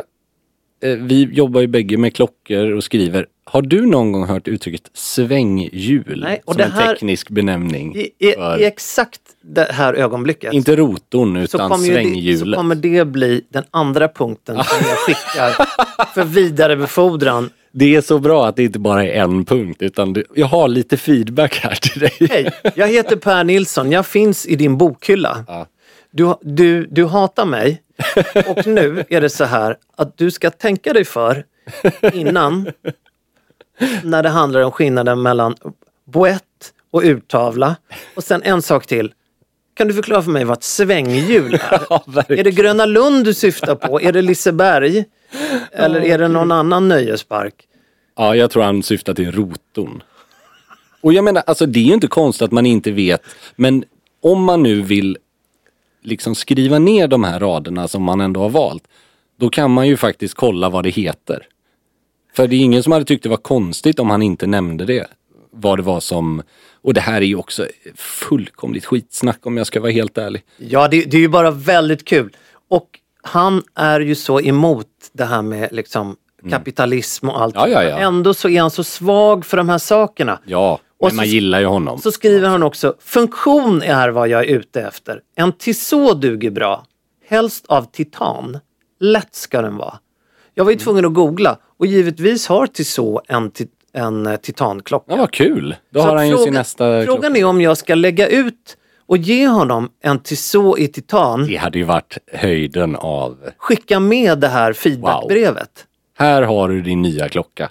eh, 0.83 0.91
vi 0.99 1.23
jobbar 1.25 1.61
ju 1.61 1.67
bägge 1.67 1.97
med 1.97 2.15
klockor 2.15 2.73
och 2.73 2.85
skriver. 2.85 3.27
Har 3.45 3.63
du 3.63 3.87
någon 3.87 4.13
gång 4.13 4.27
hört 4.27 4.49
uttrycket 4.49 4.91
svänghjul 4.95 6.21
Nej, 6.25 6.43
och 6.45 6.55
som 6.55 6.59
det 6.59 6.65
en 6.65 6.73
här- 6.73 6.95
teknisk 6.95 7.31
benämning? 7.31 7.97
I, 7.97 8.11
i, 8.19 8.33
för, 8.33 8.61
I 8.61 8.65
exakt 8.65 9.21
det 9.43 9.73
här 9.73 9.95
ögonblicket 9.95 10.53
inte 10.53 10.77
rotorn 10.77 11.35
så 11.49 11.57
utan 11.57 11.71
kommer, 11.71 11.87
ju 11.87 11.95
det, 11.95 12.03
så 12.03 12.05
svänghjulet. 12.05 12.57
kommer 12.57 12.75
det 12.75 13.05
bli 13.05 13.45
den 13.49 13.65
andra 13.71 14.09
punkten 14.09 14.55
som 14.65 14.89
jag 14.89 14.99
skickar 14.99 15.67
för 16.15 16.25
vidare 16.25 16.77
befordran. 16.77 17.51
Det 17.73 17.97
är 17.97 18.01
så 18.01 18.19
bra 18.19 18.47
att 18.47 18.57
det 18.57 18.65
inte 18.65 18.79
bara 18.79 19.05
är 19.05 19.23
en 19.23 19.45
punkt 19.45 19.83
utan 19.83 20.13
det, 20.13 20.25
jag 20.35 20.47
har 20.47 20.69
lite 20.69 20.97
feedback 20.97 21.57
här 21.57 21.75
till 21.75 22.01
dig. 22.01 22.13
Hej, 22.31 22.51
jag 22.75 22.89
heter 22.89 23.17
Per 23.17 23.45
Nilsson. 23.45 23.93
Jag 23.93 24.07
finns 24.07 24.47
i 24.47 24.57
din 24.57 24.79
bokhylla. 24.79 25.45
Ja. 25.49 25.67
Du, 26.11 26.35
du, 26.41 26.87
du 26.87 27.07
hatar 27.07 27.45
mig 27.47 27.83
och 28.49 28.67
nu 28.67 29.05
är 29.09 29.21
det 29.21 29.31
så 29.31 29.45
här 29.45 29.77
att 29.97 30.19
du 30.19 30.31
ska 30.31 30.51
tänka 30.51 30.93
dig 30.93 31.05
för 31.05 31.45
innan 32.13 32.71
när 34.03 34.23
det 34.23 34.29
handlar 34.29 34.61
om 34.61 34.73
skillnaden 34.73 35.23
mellan 35.23 35.55
boett 36.05 36.43
och 36.91 37.03
urtavla. 37.05 37.77
Och 38.15 38.25
sen 38.25 38.43
en 38.43 38.63
sak 38.63 38.87
till. 38.87 39.13
Kan 39.75 39.89
du 39.89 39.95
förklara 39.95 40.23
för 40.23 40.31
mig 40.31 40.45
vad 40.45 40.57
ett 40.59 40.65
svänghjul 40.65 41.55
är? 41.55 41.81
Ja. 41.91 42.05
Är 42.29 42.45
det 42.45 42.51
Gröna 42.51 42.87
Lund 42.87 43.25
du 43.25 43.35
syftar 43.35 43.75
på? 43.75 44.01
Är 44.01 44.13
det 44.13 44.23
Liseberg? 44.23 45.05
Eller 45.73 46.01
är 46.01 46.19
det 46.19 46.29
någon 46.29 46.53
annan 46.53 46.89
nöjespark? 46.89 47.55
Ja, 48.17 48.37
jag 48.37 48.51
tror 48.51 48.63
han 48.63 48.83
syftar 48.83 49.15
till 49.15 49.33
rotorn. 49.33 50.03
Och 51.01 51.13
jag 51.13 51.25
menar, 51.25 51.43
alltså 51.47 51.67
det 51.67 51.81
är 51.81 51.85
ju 51.85 51.95
inte 51.95 52.07
konstigt 52.07 52.43
att 52.43 52.53
man 52.53 52.67
inte 52.67 52.91
vet, 52.91 53.23
men 53.57 53.85
om 54.23 54.45
man 54.45 54.63
nu 54.63 54.83
vill 54.83 55.19
liksom 56.03 56.35
skriva 56.35 56.79
ner 56.79 57.09
de 57.09 57.25
här 57.25 57.41
raderna 57.41 57.89
som 57.89 58.03
man 58.03 58.21
ändå 58.21 58.41
har 58.41 58.51
valt, 58.51 58.89
då 59.37 59.51
kan 59.51 59.71
man 59.71 59.89
ju 59.89 59.97
faktiskt 59.97 60.35
kolla 60.35 60.71
vad 60.71 60.85
det 60.85 60.91
heter. 60.91 61.47
För 62.35 62.49
det 62.49 62.57
är 62.57 62.61
ingen 62.61 62.83
som 62.83 62.93
hade 62.93 63.05
tyckt 63.05 63.23
det 63.23 63.29
var 63.29 63.37
konstigt 63.37 63.99
om 63.99 64.11
han 64.11 64.23
inte 64.23 64.47
nämnde 64.47 64.85
det. 64.85 65.07
Vad 65.51 65.79
det 65.79 65.83
var 65.83 66.01
som, 66.01 66.43
och 66.83 66.95
det 66.95 67.01
här 67.01 67.17
är 67.21 67.27
ju 67.27 67.37
också 67.37 67.67
fullkomligt 67.97 68.85
skitsnack 68.85 69.47
om 69.47 69.57
jag 69.57 69.67
ska 69.67 69.81
vara 69.81 69.93
helt 69.93 70.19
ärlig. 70.19 70.43
Ja, 70.57 70.89
det, 70.89 71.05
det 71.05 71.17
är 71.17 71.21
ju 71.21 71.29
bara 71.29 71.51
väldigt 71.51 72.05
kul. 72.05 72.37
Och 72.69 73.00
han 73.23 73.63
är 73.75 74.01
ju 74.01 74.15
så 74.15 74.41
emot 74.41 74.87
det 75.13 75.25
här 75.25 75.43
med 75.43 75.69
liksom 75.73 76.17
kapitalism 76.51 77.29
och 77.29 77.43
allt. 77.43 77.57
Mm. 77.57 77.71
Ja, 77.73 77.83
ja, 77.83 77.91
ja. 77.91 77.97
Ändå 77.99 78.35
så 78.35 78.49
är 78.49 78.61
han 78.61 78.71
så 78.71 78.85
svag 78.85 79.47
för 79.47 79.57
de 79.57 79.69
här 79.69 79.79
sakerna. 79.79 80.39
Ja, 80.45 80.73
Och 80.99 81.05
men 81.07 81.11
så- 81.11 81.17
man 81.17 81.29
gillar 81.29 81.61
ju 81.61 81.67
honom. 81.67 81.99
Så 81.99 82.13
skriver 82.13 82.49
han 82.49 82.63
också, 82.63 82.95
funktion 83.01 83.83
är 83.83 84.09
vad 84.09 84.29
jag 84.29 84.41
är 84.41 84.45
ute 84.59 84.81
efter. 84.83 85.21
En 85.37 85.53
Tissot 85.53 86.21
duger 86.23 86.51
bra. 86.51 86.85
Helst 87.29 87.65
av 87.69 87.83
titan. 87.93 88.59
Lätt 89.01 89.35
ska 89.35 89.63
den 89.63 89.77
vara. 89.77 89.95
Jag 90.55 90.65
var 90.65 90.73
ju 90.73 90.79
tvungen 90.79 91.05
att 91.05 91.15
googla 91.15 91.59
och 91.79 91.87
givetvis 91.87 92.47
har 92.47 92.67
Tissot 92.67 93.23
en, 93.29 93.51
ti- 93.51 93.69
en 93.93 94.27
eh, 94.27 94.37
titanklocka. 94.37 95.05
Ja, 95.13 95.17
vad 95.17 95.31
kul. 95.31 95.75
Då 95.91 96.01
Så 96.03 96.07
har 96.09 96.17
han 96.17 96.27
ju 96.29 96.33
fråga- 96.33 96.45
sin 96.45 96.55
nästa 96.55 97.05
Frågan 97.05 97.21
klocka. 97.21 97.39
är 97.39 97.45
om 97.45 97.61
jag 97.61 97.79
ska 97.79 97.95
lägga 97.95 98.27
ut 98.29 98.77
och 99.11 99.17
ge 99.17 99.47
honom 99.49 99.89
en 100.03 100.19
Tissot 100.23 100.79
i 100.79 100.89
titan, 100.89 101.47
Det 101.47 101.57
hade 101.57 101.79
ju 101.79 101.85
varit 101.85 102.19
höjden 102.33 102.97
av... 102.97 103.39
skicka 103.59 104.01
med 104.01 104.39
det 104.39 104.49
här 104.49 104.73
feedbackbrevet. 104.73 105.87
Här 106.19 106.43
har 106.43 106.69
du 106.69 106.83
din 106.83 107.03
nya 107.03 107.29
klocka. 107.29 107.71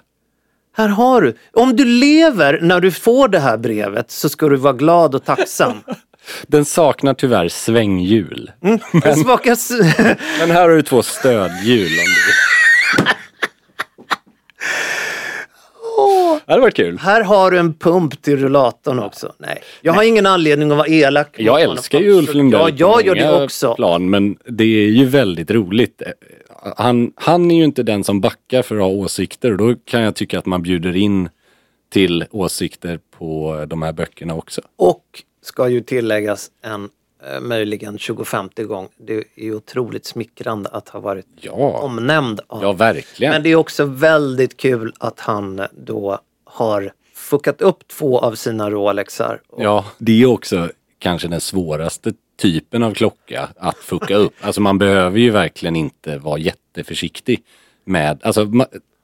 Här 0.76 0.88
har 0.88 1.22
du. 1.22 1.36
Om 1.52 1.76
du 1.76 1.84
lever 1.84 2.58
när 2.62 2.80
du 2.80 2.90
får 2.90 3.28
det 3.28 3.38
här 3.38 3.56
brevet 3.56 4.10
så 4.10 4.28
ska 4.28 4.48
du 4.48 4.56
vara 4.56 4.72
glad 4.72 5.14
och 5.14 5.24
tacksam. 5.24 5.72
Den 6.46 6.64
saknar 6.64 7.14
tyvärr 7.14 7.48
svänghjul. 7.48 8.50
Den 9.02 9.16
smakar 9.16 9.52
s- 9.52 9.70
Men 10.40 10.50
här 10.50 10.60
har 10.62 10.68
du 10.68 10.82
två 10.82 11.02
stödhjul 11.02 11.80
om 11.86 11.88
du 11.88 12.26
vill. 12.26 13.06
Det 16.46 16.52
hade 16.52 16.60
varit 16.60 16.76
kul. 16.76 16.98
Här 16.98 17.24
har 17.24 17.50
du 17.50 17.58
en 17.58 17.74
pump 17.74 18.22
till 18.22 18.36
rullatorn 18.36 18.98
också. 18.98 19.32
Nej, 19.38 19.62
jag 19.80 19.92
har 19.92 20.02
ingen 20.02 20.26
anledning 20.26 20.70
att 20.70 20.76
vara 20.76 20.88
elak. 20.88 21.34
Jag 21.38 21.62
älskar 21.62 22.00
ju 22.00 22.12
Ulf 22.12 22.34
Lundell 22.34 22.60
Ja, 22.60 22.70
jag 22.76 23.06
gör 23.06 23.14
det 23.14 23.44
också. 23.44 23.74
Plan, 23.74 24.10
men 24.10 24.36
det 24.44 24.64
är 24.64 24.88
ju 24.88 25.06
väldigt 25.06 25.50
roligt. 25.50 26.02
Han, 26.76 27.12
han 27.16 27.50
är 27.50 27.56
ju 27.56 27.64
inte 27.64 27.82
den 27.82 28.04
som 28.04 28.20
backar 28.20 28.62
för 28.62 28.76
att 28.76 28.82
ha 28.82 28.88
åsikter 28.88 29.50
och 29.52 29.58
då 29.58 29.74
kan 29.84 30.00
jag 30.00 30.14
tycka 30.14 30.38
att 30.38 30.46
man 30.46 30.62
bjuder 30.62 30.96
in 30.96 31.28
till 31.92 32.24
åsikter 32.30 33.00
på 33.18 33.64
de 33.68 33.82
här 33.82 33.92
böckerna 33.92 34.34
också. 34.34 34.60
Och 34.76 35.04
ska 35.42 35.68
ju 35.68 35.80
tilläggas 35.80 36.50
en 36.64 36.88
möjligen 37.40 37.98
25 37.98 38.48
gång. 38.56 38.88
Det 38.96 39.14
är 39.14 39.24
ju 39.36 39.54
otroligt 39.54 40.06
smickrande 40.06 40.68
att 40.70 40.88
ha 40.88 41.00
varit 41.00 41.26
Ja, 41.40 41.52
omnämnd 41.82 42.40
av. 42.46 42.62
ja 42.62 42.72
verkligen. 42.72 43.32
Men 43.32 43.42
det 43.42 43.48
är 43.50 43.56
också 43.56 43.84
väldigt 43.84 44.56
kul 44.56 44.92
att 44.98 45.20
han 45.20 45.62
då 45.72 46.18
har 46.44 46.92
fuckat 47.14 47.60
upp 47.62 47.88
två 47.88 48.18
av 48.18 48.34
sina 48.34 48.70
Rolexar. 48.70 49.40
Och 49.48 49.62
Ja, 49.64 49.84
det 49.98 50.22
är 50.22 50.26
också 50.26 50.70
kanske 50.98 51.28
den 51.28 51.40
svåraste 51.40 52.12
typen 52.38 52.82
av 52.82 52.94
klocka 52.94 53.48
att 53.56 53.76
fucka 53.76 54.16
upp. 54.16 54.32
Alltså 54.40 54.60
man 54.60 54.78
behöver 54.78 55.18
ju 55.18 55.30
verkligen 55.30 55.76
inte 55.76 56.18
vara 56.18 56.38
jätteförsiktig 56.38 57.42
med, 57.84 58.18
alltså 58.22 58.46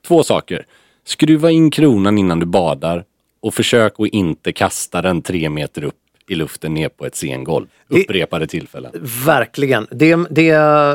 två 0.07 0.23
saker. 0.23 0.67
Skruva 1.05 1.51
in 1.51 1.71
kronan 1.71 2.19
innan 2.19 2.41
du 2.41 2.47
badar 2.47 3.05
och 3.41 3.55
försök 3.55 4.01
att 4.01 4.09
inte 4.09 4.53
kasta 4.53 5.03
den 5.03 5.23
tre 5.23 5.49
meter 5.51 5.85
upp 5.85 5.95
i 6.31 6.35
luften 6.35 6.75
ner 6.75 6.89
på 6.89 7.07
ett 7.07 7.15
scengolv. 7.15 7.67
Upprepade 7.89 8.47
tillfällen. 8.47 8.93
Verkligen. 9.27 9.87
Det, 9.91 10.15
det, 10.31 10.53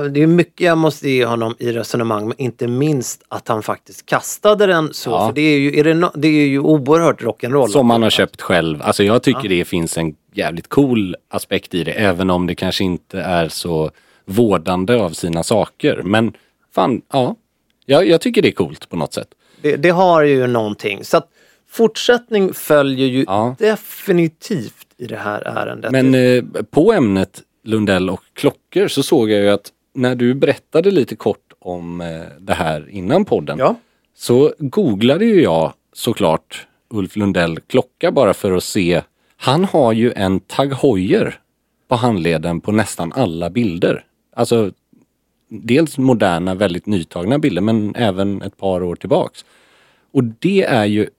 det 0.10 0.22
är 0.24 0.28
mycket 0.28 0.62
jag 0.62 0.78
måste 0.78 1.10
ge 1.10 1.26
honom 1.26 1.56
i 1.60 1.72
resonemang, 1.72 2.28
men 2.28 2.42
inte 2.42 2.68
minst 2.68 3.24
att 3.28 3.48
han 3.48 3.64
faktiskt 3.64 4.06
kastade 4.06 4.66
den 4.66 4.94
så. 4.94 5.10
Ja. 5.10 5.28
För 5.28 5.34
det 5.34 5.42
är 5.42 5.58
ju, 5.58 5.80
är 5.80 5.84
det, 5.84 5.94
no, 5.94 6.12
det 6.16 6.28
är 6.28 6.48
ju 6.48 6.60
oerhört 6.60 7.22
rock'n'roll. 7.22 7.68
Som 7.68 7.88
man 7.88 8.04
har 8.04 8.10
köpt 8.10 8.42
själv. 8.42 8.82
Alltså 8.82 9.04
jag 9.04 9.24
tycker 9.24 9.50
det 9.50 9.66
finns 9.66 9.98
en 9.98 10.16
jävligt 10.34 10.68
cool 10.68 11.16
aspekt 11.30 11.74
i 11.74 11.84
det. 11.84 11.92
Även 11.92 12.30
om 12.30 12.48
det 12.48 12.56
kanske 12.56 12.84
inte 12.84 13.22
är 13.22 13.50
så 13.50 13.92
vårdande 14.26 14.96
av 14.96 15.10
sina 15.10 15.44
saker. 15.44 16.02
Men 16.04 16.34
fan, 16.76 17.02
ja. 17.12 17.36
Jag, 17.86 18.08
jag 18.08 18.22
tycker 18.22 18.42
det 18.42 18.48
är 18.48 18.52
coolt 18.52 18.90
på 18.90 18.96
något 18.96 19.14
sätt. 19.14 19.28
Det, 19.62 19.76
det 19.76 19.90
har 19.90 20.22
ju 20.22 20.48
någonting. 20.48 21.04
Så 21.04 21.18
att 21.18 21.28
fortsättning 21.70 22.54
följer 22.54 23.08
ju 23.08 23.24
Ja. 23.28 23.56
definitivt 23.60 24.88
i 25.02 25.08
det 25.08 25.18
här 25.18 25.42
ärendet. 25.42 25.92
Men 25.92 26.16
eh, 26.16 26.44
på 26.70 26.94
ämnet 26.94 27.42
Lundell 27.64 28.10
och 28.10 28.24
klockor 28.34 28.88
så 28.88 29.04
såg 29.04 29.30
jag 29.30 29.42
ju 29.42 29.50
att 29.50 29.72
när 29.94 30.16
du 30.16 30.34
berättade 30.34 30.92
lite 30.92 31.16
kort 31.16 31.54
om 31.60 32.02
eh, 32.02 32.22
det 32.40 32.54
här 32.54 32.90
innan 32.90 33.26
podden 33.26 33.60
ja. 33.60 33.76
så 34.16 34.54
googlade 34.58 35.26
ju 35.26 35.42
jag 35.42 35.74
såklart 35.94 36.68
Ulf 36.90 37.16
Lundell 37.16 37.60
klocka 37.60 38.12
bara 38.12 38.34
för 38.34 38.52
att 38.52 38.64
se. 38.64 39.02
Han 39.38 39.66
har 39.66 39.94
ju 39.94 40.12
en 40.16 40.40
Tag 40.40 40.74
Heuer 40.74 41.40
på 41.88 41.96
handleden 41.96 42.62
på 42.62 42.72
nästan 42.72 43.12
alla 43.16 43.50
bilder. 43.50 44.06
Alltså 44.36 44.72
dels 45.50 45.98
moderna, 45.98 46.56
väldigt 46.56 46.86
nytagna 46.86 47.40
bilder 47.40 47.62
men 47.62 47.96
även 47.96 48.42
ett 48.42 48.58
par 48.58 48.84
år 48.84 48.96
tillbaks. 48.96 49.46
Och 50.12 50.24
det 50.24 50.64
är 50.64 50.86
ju 50.86 51.10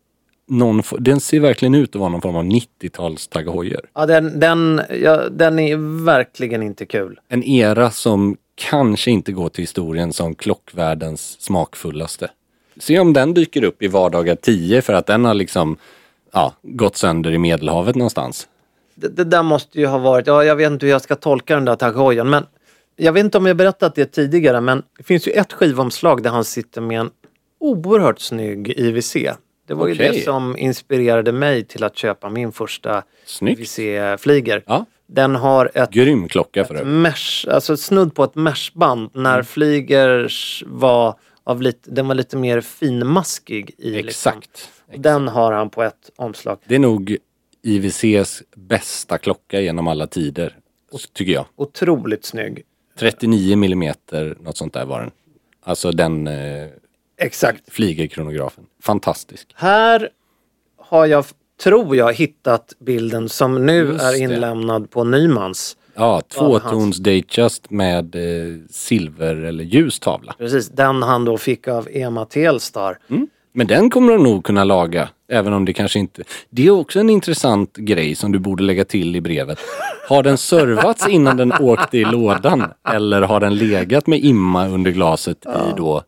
någon, 0.53 0.83
den 0.99 1.21
ser 1.21 1.41
verkligen 1.41 1.75
ut 1.75 1.97
att 1.97 2.01
vara 2.01 2.11
någon 2.11 2.21
form 2.21 2.37
av 2.37 2.45
90-tals 2.45 3.29
Tag 3.29 3.55
Heuer. 3.55 3.81
Ja, 3.95 4.07
den, 4.07 4.41
den, 4.41 4.81
ja, 5.03 5.29
den 5.29 5.59
är 5.59 6.05
verkligen 6.05 6.63
inte 6.63 6.87
kul. 6.87 7.21
En 7.29 7.45
era 7.45 7.91
som 7.91 8.37
kanske 8.55 9.11
inte 9.11 9.33
går 9.33 9.49
till 9.49 9.63
historien 9.63 10.13
som 10.13 10.35
klockvärldens 10.35 11.41
smakfullaste. 11.41 12.31
Se 12.77 12.99
om 12.99 13.13
den 13.13 13.35
dyker 13.35 13.65
upp 13.65 13.83
i 13.83 13.89
vardagar 13.89 14.35
10 14.35 14.83
för 14.83 14.93
att 14.93 15.07
den 15.07 15.25
har 15.25 15.35
liksom 15.35 15.77
ja, 16.33 16.53
gått 16.63 16.97
sönder 16.97 17.33
i 17.33 17.39
Medelhavet 17.39 17.97
någonstans. 17.97 18.49
Det, 18.95 19.09
det 19.09 19.25
där 19.25 19.43
måste 19.43 19.81
ju 19.81 19.87
ha 19.87 19.99
varit, 19.99 20.27
ja, 20.27 20.45
jag 20.45 20.57
vet 20.57 20.73
inte 20.73 20.87
hur 20.87 20.93
jag 20.93 21.03
ska 21.03 21.17
tolka 21.17 21.55
den 21.55 21.65
där 21.65 21.77
Tag 21.77 22.27
men 22.27 22.47
jag 22.97 23.13
vet 23.13 23.25
inte 23.25 23.39
om 23.39 23.47
jag 23.47 23.57
berättat 23.57 23.95
det 23.95 24.07
tidigare, 24.07 24.61
men 24.61 24.83
det 24.99 25.05
finns 25.05 25.29
ju 25.29 25.33
ett 25.33 25.53
skivomslag 25.53 26.23
där 26.23 26.31
han 26.31 26.45
sitter 26.45 26.81
med 26.81 27.01
en 27.01 27.11
oerhört 27.61 28.21
snygg 28.21 28.69
IWC. 28.69 29.17
Det 29.73 29.77
var 29.77 29.87
ju 29.89 29.95
Okej. 29.95 30.13
det 30.13 30.21
som 30.21 30.57
inspirerade 30.59 31.33
mig 31.33 31.65
till 31.65 31.85
att 31.85 31.97
köpa 31.97 32.31
min 32.31 32.53
första. 32.53 33.03
IWC-flyger. 33.41 34.63
Ja. 34.67 34.87
Den 35.07 35.35
har 35.35 35.71
ett 35.75 35.91
Grym 35.91 36.29
klocka 36.29 36.65
för 36.65 36.75
övrigt. 36.75 36.89
mesh, 36.95 37.49
alltså 37.55 37.77
snudd 37.77 38.15
på 38.15 38.25
ett 38.25 38.35
meshband 38.35 39.11
när 39.15 39.33
Mm. 39.35 39.45
flygers 39.45 40.65
var 40.67 41.15
av 41.45 41.63
lite, 41.63 41.91
den 41.91 42.09
var 42.09 42.15
lite 42.15 42.37
mer 42.37 42.61
finmaskig 42.61 43.75
i 43.79 43.91
liksom. 43.91 44.09
Exakt. 44.39 44.71
Den 44.97 45.29
har 45.29 45.53
han 45.53 45.71
på 45.71 45.83
ett 45.83 46.11
omslag. 46.17 46.59
Det 46.67 46.75
är 46.75 46.79
nog 46.79 47.17
IWCs 47.63 48.43
bästa 48.57 49.19
klocka 49.19 49.61
genom 49.61 49.89
alla 49.89 50.07
tider, 50.07 50.57
tycker 51.13 51.33
jag. 51.33 51.45
Otroligt 51.57 52.25
snygg. 52.25 52.63
39 52.99 53.57
millimeter, 53.57 54.37
något 54.41 54.57
sånt 54.57 54.73
där 54.75 54.85
var 54.85 55.01
den. 55.01 55.11
Alltså 55.65 55.93
den 55.93 56.27
eh, 56.27 56.67
Exakt. 57.23 57.73
flygerkronografen. 57.73 58.65
Fantastisk. 58.83 59.53
Här 59.55 60.09
har 60.79 61.07
jag, 61.07 61.25
tror 61.63 61.97
jag, 61.97 62.13
hittat 62.15 62.73
bilden 62.79 63.29
som 63.29 63.67
nu 63.67 63.79
Just 63.79 64.05
är 64.05 64.13
det. 64.13 64.19
inlämnad 64.19 64.91
på 64.91 65.05
Nymans. 65.05 65.77
Ja, 65.95 66.21
tvåtons 66.21 66.99
Datejust 66.99 67.71
med 67.71 68.15
eh, 68.15 68.55
silver 68.71 69.35
eller 69.35 69.65
ljus 69.65 70.01
tavla. 70.01 70.35
Precis, 70.39 70.69
den 70.69 71.03
han 71.03 71.25
då 71.25 71.39
fick 71.39 71.69
av 71.69 71.89
Ema 71.91 72.25
Telstar. 72.25 72.99
Men 73.55 73.67
den 73.67 73.91
kommer 73.91 74.13
de 74.13 74.23
nog 74.23 74.45
kunna 74.45 74.65
laga, 74.65 75.09
även 75.29 75.53
om 75.53 75.65
det 75.65 75.73
kanske 75.73 75.99
inte... 75.99 76.23
Det 76.51 76.67
är 76.67 76.71
också 76.71 77.01
en 77.01 77.11
intressant 77.11 77.77
grej 77.77 78.15
som 78.15 78.33
du 78.33 78.39
borde 78.39 78.63
lägga 78.63 78.85
till 78.85 79.17
i 79.17 79.21
brevet. 79.21 79.59
Har 80.09 80.23
den 80.23 80.39
servats 80.39 81.09
innan 81.09 81.37
den 81.37 81.53
åkte 81.53 81.99
i 81.99 82.05
lådan? 82.05 82.65
Eller 82.89 83.23
har 83.23 83.41
den 83.41 83.55
legat 83.55 84.07
med 84.07 84.19
imma 84.25 84.69
under 84.69 84.91
glaset 84.91 85.47
i 85.47 85.77
då 85.77 86.03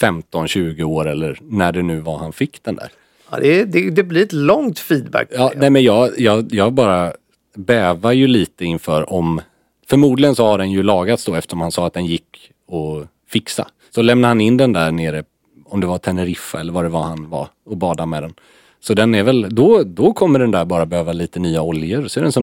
15-20 0.00 0.82
år 0.82 1.08
eller 1.08 1.38
när 1.42 1.72
det 1.72 1.82
nu 1.82 2.00
var 2.00 2.18
han 2.18 2.32
fick 2.32 2.62
den 2.62 2.76
där? 2.76 2.88
Ja, 3.30 3.38
det, 3.40 3.64
det, 3.64 3.90
det 3.90 4.02
blir 4.02 4.22
ett 4.22 4.32
långt 4.32 4.78
feedback. 4.78 5.28
Ja, 5.30 5.52
nej 5.56 5.70
men 5.70 5.82
jag, 5.82 6.20
jag, 6.20 6.48
jag 6.50 6.72
bara 6.72 7.12
bävar 7.56 8.12
ju 8.12 8.26
lite 8.26 8.64
inför 8.64 9.12
om... 9.12 9.40
Förmodligen 9.86 10.34
så 10.34 10.46
har 10.46 10.58
den 10.58 10.70
ju 10.70 10.82
lagats 10.82 11.24
då 11.24 11.34
eftersom 11.34 11.60
han 11.60 11.72
sa 11.72 11.86
att 11.86 11.94
den 11.94 12.06
gick 12.06 12.50
att 12.68 13.08
fixa. 13.28 13.68
Så 13.94 14.02
lämnade 14.02 14.30
han 14.30 14.40
in 14.40 14.56
den 14.56 14.72
där 14.72 14.92
nere, 14.92 15.24
om 15.64 15.80
det 15.80 15.86
var 15.86 15.98
Teneriffa 15.98 16.60
eller 16.60 16.72
vad 16.72 16.84
det 16.84 16.88
var 16.88 17.02
han 17.02 17.30
var 17.30 17.48
och 17.66 17.76
badade 17.76 18.06
med 18.06 18.22
den. 18.22 18.34
Så 18.80 18.94
den 18.94 19.14
är 19.14 19.22
väl, 19.22 19.46
då, 19.50 19.82
då 19.82 20.12
kommer 20.12 20.38
den 20.38 20.50
där 20.50 20.64
bara 20.64 20.86
behöva 20.86 21.12
lite 21.12 21.40
nya 21.40 21.62
oljor. 21.62 22.08
Så 22.08 22.20
är 22.20 22.22
den 22.22 22.32
som 22.32 22.42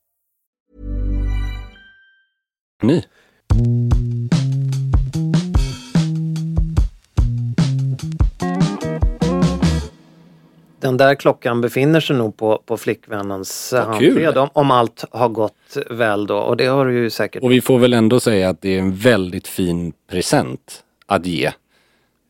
Ni? 2.81 3.05
Den 10.79 10.97
där 10.97 11.15
klockan 11.15 11.61
befinner 11.61 11.99
sig 11.99 12.15
nog 12.15 12.37
på, 12.37 12.61
på 12.65 12.77
flickvännens 12.77 13.73
handled 13.73 14.37
om, 14.37 14.49
om 14.53 14.71
allt 14.71 15.05
har 15.11 15.29
gått 15.29 15.77
väl 15.89 16.27
då. 16.27 16.37
Och 16.37 16.57
det 16.57 16.65
har 16.65 16.85
du 16.85 16.93
ju 16.93 17.09
säkert. 17.09 17.43
Och 17.43 17.51
vi 17.51 17.61
får 17.61 17.79
väl 17.79 17.93
ändå 17.93 18.19
säga 18.19 18.49
att 18.49 18.61
det 18.61 18.75
är 18.75 18.79
en 18.79 18.95
väldigt 18.95 19.47
fin 19.47 19.93
present 20.09 20.83
att 21.05 21.25
ge. 21.25 21.51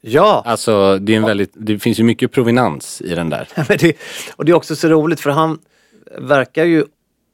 Ja! 0.02 0.44
Alltså 0.46 0.98
det, 0.98 1.14
är 1.14 1.18
en 1.18 1.26
väldigt, 1.26 1.52
det 1.54 1.80
finns 1.80 2.00
ju 2.00 2.04
mycket 2.04 2.32
provenans 2.32 3.02
i 3.02 3.16
den 3.16 3.30
där. 3.30 3.48
Men 3.70 3.78
det, 3.78 3.98
och 4.36 4.46
det 4.46 4.52
är 4.52 4.56
också 4.56 4.76
så 4.76 4.88
roligt 4.88 5.20
för 5.20 5.30
han 5.30 5.60
verkar 6.18 6.66
ju 6.66 6.86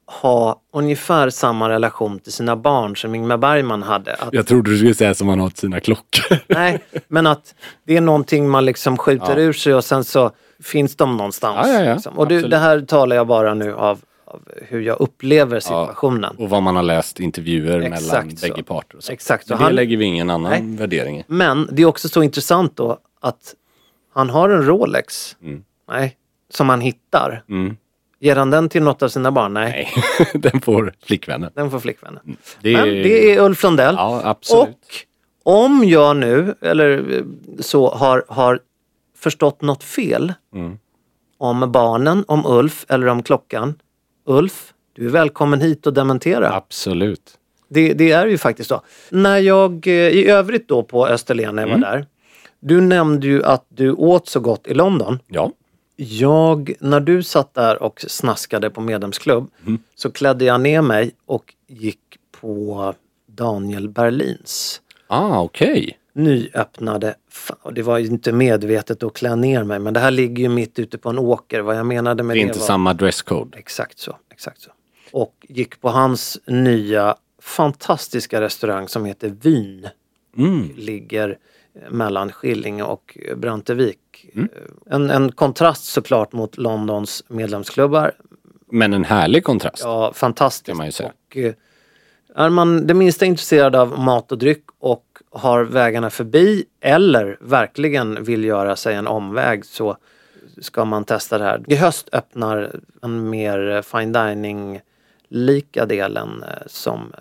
ha 0.08 0.62
ungefär 0.74 1.30
samma 1.30 1.70
relation 1.70 2.20
till 2.20 2.32
sina 2.34 2.56
barn 2.56 2.96
som 2.96 3.16
Ingmar 3.16 3.38
Bergman 3.38 3.84
hade. 3.84 4.14
Att, 4.16 4.34
Jag 4.34 4.48
trodde 4.48 4.72
du 4.72 4.78
skulle 4.78 4.94
säga 4.94 5.14
som 5.14 5.28
man 5.28 5.40
har 5.40 5.50
till 5.50 5.58
sina 5.60 5.80
klockor. 5.80 6.38
Nej, 6.48 6.84
men 7.08 7.28
att 7.28 7.56
det 7.84 7.98
är 7.98 8.02
någonting 8.02 8.50
man 8.50 8.66
liksom 8.66 8.98
skjuter 8.98 9.38
Ja. 9.38 9.44
ur 9.44 9.54
sig 9.54 9.74
och 9.74 9.86
sen 9.86 10.04
så 10.04 10.32
finns 10.64 10.96
de 10.96 11.18
någonstans. 11.18 11.68
Ja, 11.68 11.84
ja, 11.84 11.94
liksom. 11.94 12.18
Och 12.18 12.28
det, 12.28 12.36
Absolut. 12.36 12.52
det 12.52 12.58
här 12.58 12.82
talar 12.82 13.16
jag 13.16 13.28
bara 13.28 13.54
nu 13.54 13.74
av, 13.74 14.00
av 14.26 14.42
hur 14.68 14.82
jag 14.82 15.02
upplever 15.02 15.60
situationen. 15.60 16.36
Och 16.38 16.50
vad 16.50 16.64
man 16.64 16.76
har 16.76 16.84
läst 16.84 17.20
intervjuer 17.20 17.78
mellan 17.80 17.94
Exakt 17.94 18.40
så. 18.40 18.48
bägge 18.48 18.64
parter. 18.64 18.98
Och 18.98 19.04
så. 19.04 19.12
Exakt 19.12 19.48
så. 19.48 19.54
Det 19.56 19.64
Han- 19.64 19.76
lägger 19.76 19.98
vi 19.98 20.06
ingen 20.06 20.30
annan 20.30 20.52
Nej. 20.52 20.78
värdering 20.78 21.18
i. 21.20 21.24
Men 21.28 21.70
det 21.72 21.82
är 21.82 21.86
också 21.86 22.10
så 22.10 22.24
intressant 22.24 22.76
då 22.78 22.98
att 23.22 23.54
han 24.14 24.30
har 24.30 24.50
en 24.50 24.66
Rolex. 24.66 25.36
Mm. 25.42 25.64
Nej, 25.90 26.18
som 26.54 26.70
han 26.70 26.82
hittar. 26.82 27.44
Mm. 27.50 27.78
Ger 28.20 28.36
han 28.36 28.50
den 28.50 28.70
till 28.70 28.84
något 28.84 29.04
av 29.04 29.10
sina 29.10 29.32
barn? 29.32 29.54
Nej, 29.54 29.90
Nej, 30.20 30.28
den 30.52 30.62
får 30.62 30.94
flickvännen. 31.06 31.52
den 31.56 31.72
får 31.72 31.80
flickvännen. 31.80 32.38
Det 32.62 32.74
Men 32.74 32.86
det 32.90 33.32
är 33.36 33.42
Ulf 33.42 33.64
Lundell. 33.64 33.96
Ja, 33.98 34.22
absolut. 34.24 34.78
Och 35.44 35.64
om 35.66 35.84
jag 35.86 36.18
nu, 36.18 36.56
eller 36.62 37.14
eh, 37.18 37.24
så, 37.60 37.90
har, 37.90 38.26
har 38.28 38.60
förstått 39.18 39.62
något 39.62 39.84
fel 39.84 40.34
Mm. 40.56 40.78
om 41.38 41.72
barnen, 41.72 42.24
om 42.28 42.46
Ulf 42.46 42.86
eller 42.90 43.08
om 43.08 43.24
klockan. 43.24 43.76
Ulf, 44.26 44.74
du 44.96 45.06
är 45.06 45.10
välkommen 45.10 45.62
hit 45.62 45.88
och 45.88 45.94
dementera. 45.94 46.54
Absolut. 46.54 47.22
Det, 47.70 47.94
det 47.94 48.12
är 48.12 48.28
ju 48.28 48.38
faktiskt 48.38 48.70
så. 48.70 48.82
När 49.10 49.38
jag 49.38 49.88
eh, 49.88 49.94
i 49.94 50.28
övrigt 50.30 50.68
då 50.68 50.84
på 50.84 51.08
Österlen 51.08 51.56
när 51.56 51.64
jag 51.64 51.70
Mm. 51.70 51.82
var 51.82 51.90
där. 51.90 52.06
Du 52.60 52.82
nämnde 52.82 53.28
ju 53.28 53.44
att 53.44 53.66
du 53.70 53.92
åt 53.92 54.28
så 54.28 54.40
gott 54.40 54.68
i 54.68 54.74
London. 54.74 55.20
Ja. 55.28 55.52
Jag, 56.00 56.74
när 56.80 57.00
du 57.00 57.24
satt 57.24 57.54
där 57.54 57.84
och 57.84 58.06
snaskade 58.08 58.70
på 58.70 58.82
medlemsklubb 58.82 59.52
Mm. 59.66 59.80
så 59.96 60.12
klädde 60.12 60.46
jag 60.46 60.62
ner 60.62 60.82
mig 60.82 61.12
och 61.26 61.54
gick 61.68 62.00
på 62.42 62.94
Daniel 63.26 63.90
Berlins 63.90 64.82
Ah, 65.08 65.40
okej. 65.42 65.98
nyöppnade, 66.14 67.16
fan, 67.30 67.74
det 67.74 67.82
var 67.82 67.98
ju 67.98 68.06
inte 68.08 68.32
medvetet 68.32 69.04
att 69.04 69.14
klä 69.14 69.36
ner 69.36 69.64
mig 69.64 69.80
men 69.80 69.94
det 69.94 70.00
här 70.00 70.12
ligger 70.12 70.44
ju 70.44 70.50
mitt 70.50 70.80
ute 70.80 70.98
på 70.98 71.10
en 71.10 71.20
åker. 71.20 71.62
Vad 71.62 71.78
jag 71.78 71.86
menade 71.86 72.24
med 72.24 72.36
Det 72.36 72.40
det, 72.40 72.44
är 72.44 72.48
inte 72.48 72.60
var... 72.60 72.66
samma 72.66 72.94
dresscode. 72.94 73.58
Exakt 73.58 74.00
så, 74.00 74.18
exakt 74.32 74.62
så. 74.62 74.70
Och 75.12 75.46
gick 75.50 75.82
på 75.82 75.90
hans 75.90 76.38
nya 76.48 77.16
fantastiska 77.42 78.42
restaurang 78.42 78.88
som 78.88 79.06
heter 79.06 79.30
Vyn. 79.42 79.88
Mm. 80.38 80.70
Ligger 80.76 81.38
mellan 81.90 82.32
Skillinge 82.32 82.84
och 82.84 83.18
eh, 83.30 83.36
Mm. 84.36 84.50
Eh, 84.56 84.96
En, 84.96 85.10
en 85.10 85.32
kontrast 85.32 85.86
såklart 85.86 86.34
mot 86.34 86.58
Londons 86.58 87.24
medlemsklubbar. 87.28 88.12
Men 88.72 88.94
en 88.94 89.04
härlig 89.04 89.44
kontrast. 89.44 89.84
Ja, 89.84 90.12
fantastiskt. 90.16 90.78
Kan 90.78 90.78
man. 90.78 91.12
Och, 91.28 91.38
eh, 91.38 91.54
är 92.36 92.50
man 92.50 92.88
det 92.88 92.94
minsta 92.94 93.26
intresserad 93.26 93.76
av 93.76 94.00
mat 94.00 94.32
och 94.32 94.38
dryck 94.38 94.64
och 94.80 95.04
har 95.32 95.64
vägarna 95.64 96.10
förbi 96.10 96.66
eller 96.82 97.38
verkligen 97.42 98.24
vill 98.24 98.44
göra 98.44 98.76
sig 98.76 98.96
en 98.96 99.08
omväg 99.08 99.66
så 99.66 99.98
ska 100.62 100.86
man 100.86 101.04
testa 101.04 101.38
det 101.38 101.44
här. 101.44 101.64
I 101.68 101.76
höst 101.76 102.10
öppnar 102.12 102.72
en 103.02 103.30
mer 103.30 103.82
fine 103.82 104.12
dining 104.14 104.82
lika 105.30 105.86
delen 105.86 106.44
eh, 106.44 106.50
som 106.68 107.14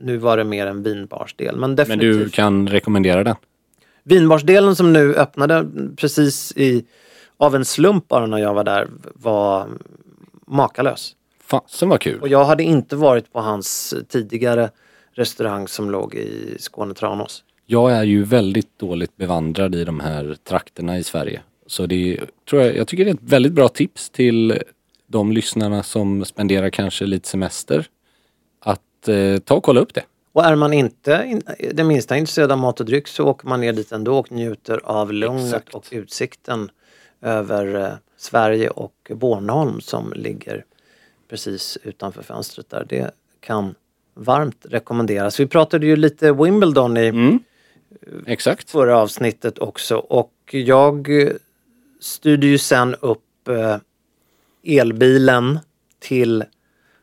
nu 0.00 0.16
var 0.16 0.36
det 0.36 0.44
mer 0.44 0.66
en 0.66 0.82
vinbarsdel. 0.82 1.56
Men 1.56 1.60
Men 1.60 1.76
definitivt. 1.76 2.18
du 2.18 2.30
kan 2.30 2.68
rekommendera 2.68 3.24
den? 3.24 3.36
Vinbarsdelen 4.02 4.76
som 4.76 4.92
nu 4.92 5.14
öppnade 5.14 5.68
precis 5.96 6.52
i, 6.56 6.84
av 7.36 7.54
en 7.54 7.64
slump 7.64 8.08
bara 8.08 8.26
när 8.26 8.38
jag 8.38 8.54
var 8.54 8.64
där 8.64 8.88
var 9.14 9.68
makalös. 10.46 11.16
Fasen 11.44 11.88
vad 11.88 12.00
kul. 12.00 12.20
Och 12.20 12.28
jag 12.28 12.44
hade 12.44 12.62
inte 12.62 12.96
varit 12.96 13.32
på 13.32 13.40
hans 13.40 13.94
tidigare 14.08 14.70
restaurang 15.12 15.68
som 15.68 15.90
låg 15.90 16.14
i 16.14 16.56
Skåne 16.58 16.94
Tranås. 16.94 17.44
Jag 17.66 17.92
är 17.92 18.04
ju 18.04 18.24
väldigt 18.24 18.78
dåligt 18.78 19.16
bevandrad 19.16 19.74
i 19.74 19.84
de 19.84 20.00
här 20.00 20.36
trakterna 20.48 20.98
i 20.98 21.04
Sverige. 21.04 21.42
Så 21.66 21.86
det 21.86 22.12
är, 22.12 22.26
tror 22.50 22.62
jag, 22.62 22.76
jag 22.76 22.88
tycker 22.88 23.04
det 23.04 23.10
är 23.10 23.14
ett 23.14 23.20
väldigt 23.22 23.52
bra 23.52 23.68
tips 23.68 24.10
till 24.10 24.62
de 25.06 25.32
lyssnarna 25.32 25.82
som 25.82 26.24
spenderar 26.24 26.70
kanske 26.70 27.06
lite 27.06 27.28
semester. 27.28 27.86
Att 28.60 29.08
eh, 29.08 29.38
ta 29.38 29.54
och 29.54 29.62
kolla 29.62 29.80
upp 29.80 29.94
det. 29.94 30.02
Och 30.32 30.44
är 30.44 30.56
man 30.56 30.72
inte 30.72 31.24
in, 31.26 31.42
det 31.72 31.84
minsta 31.84 32.16
intresserad 32.16 32.52
av 32.52 32.58
mat 32.58 32.80
och 32.80 32.86
dryck 32.86 33.08
så 33.08 33.26
åker 33.28 33.48
man 33.48 33.60
ner 33.60 33.72
dit 33.72 33.92
ändå 33.92 34.18
och 34.18 34.32
njuter 34.32 34.80
av 34.84 35.12
lugnet 35.12 35.44
Exakt. 35.44 35.74
och 35.74 35.86
utsikten 35.90 36.70
över 37.20 37.74
eh, 37.74 37.92
Sverige 38.16 38.70
och 38.70 39.12
Bornholm 39.14 39.80
som 39.80 40.12
ligger 40.16 40.64
precis 41.28 41.78
utanför 41.82 42.22
fönstret 42.22 42.70
där. 42.70 42.86
Det 42.88 43.10
kan 43.40 43.74
varmt 44.14 44.66
rekommenderas. 44.68 45.40
Vi 45.40 45.46
pratade 45.46 45.86
ju 45.86 45.96
lite 45.96 46.32
Wimbledon 46.32 46.96
i 46.96 47.06
Mm. 47.08 47.38
Exakt. 48.26 48.70
förra 48.70 48.98
avsnittet 48.98 49.58
också 49.58 49.96
och 49.96 50.32
jag 50.50 51.22
eh, 51.22 51.32
styrde 52.00 52.46
ju 52.46 52.58
sen 52.58 52.94
upp 53.00 53.48
eh, 53.48 53.76
elbilen 54.64 55.58
till 55.98 56.44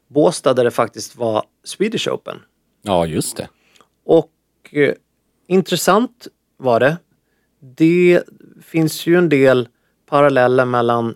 Båstad 0.08 0.54
där 0.54 0.64
det 0.64 0.72
faktiskt 0.72 1.16
var 1.16 1.44
Swedish 1.64 2.08
Open. 2.08 2.40
Ja, 2.82 3.06
just 3.06 3.38
det. 3.38 3.50
Och 4.06 4.32
eh, 4.72 4.94
intressant 5.48 6.28
var 6.58 6.80
det. 6.80 6.98
Det 7.60 8.24
finns 8.62 9.08
ju 9.08 9.16
en 9.16 9.30
del 9.30 9.68
paralleller 10.06 10.66
mellan 10.66 11.16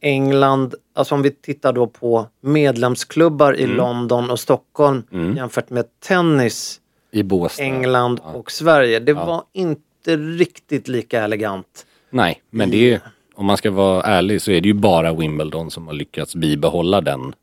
England, 0.00 0.74
alltså 0.94 1.14
om 1.14 1.22
vi 1.22 1.30
tittar 1.30 1.72
då 1.72 1.86
på 1.86 2.26
medlemsklubbar 2.40 3.56
i 3.56 3.66
London 3.66 4.30
och 4.30 4.40
Stockholm 4.40 5.02
jämfört 5.36 5.70
med 5.70 6.00
tennis, 6.00 6.80
I 7.10 7.22
Båstad. 7.22 7.62
England 7.62 8.20
och 8.24 8.50
Sverige. 8.50 9.00
Det 9.00 9.12
var 9.12 9.44
inte 9.52 10.16
riktigt 10.16 10.88
lika 10.88 11.24
elegant. 11.24 11.86
Nej, 12.10 12.42
men 12.50 12.70
det 12.70 12.92
är, 12.92 13.00
om 13.34 13.46
man 13.46 13.56
ska 13.56 13.70
vara 13.70 14.02
ärlig 14.02 14.42
så 14.42 14.50
är 14.50 14.60
det 14.60 14.68
ju 14.68 14.74
bara 14.74 15.12
Wimbledon 15.12 15.70
som 15.70 15.86
har 15.86 15.94
lyckats 15.94 16.34
bibehålla 16.34 17.00
den. 17.00 17.34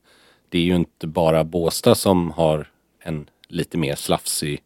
Det 0.50 0.58
är 0.58 0.64
ju 0.64 0.76
inte 0.76 1.08
bara 1.08 1.44
Båstad 1.44 1.96
som 1.96 2.32
har 2.32 2.68
en 3.00 3.26
lite 3.50 3.78
mer 3.78 3.96
slafsig 3.96 4.62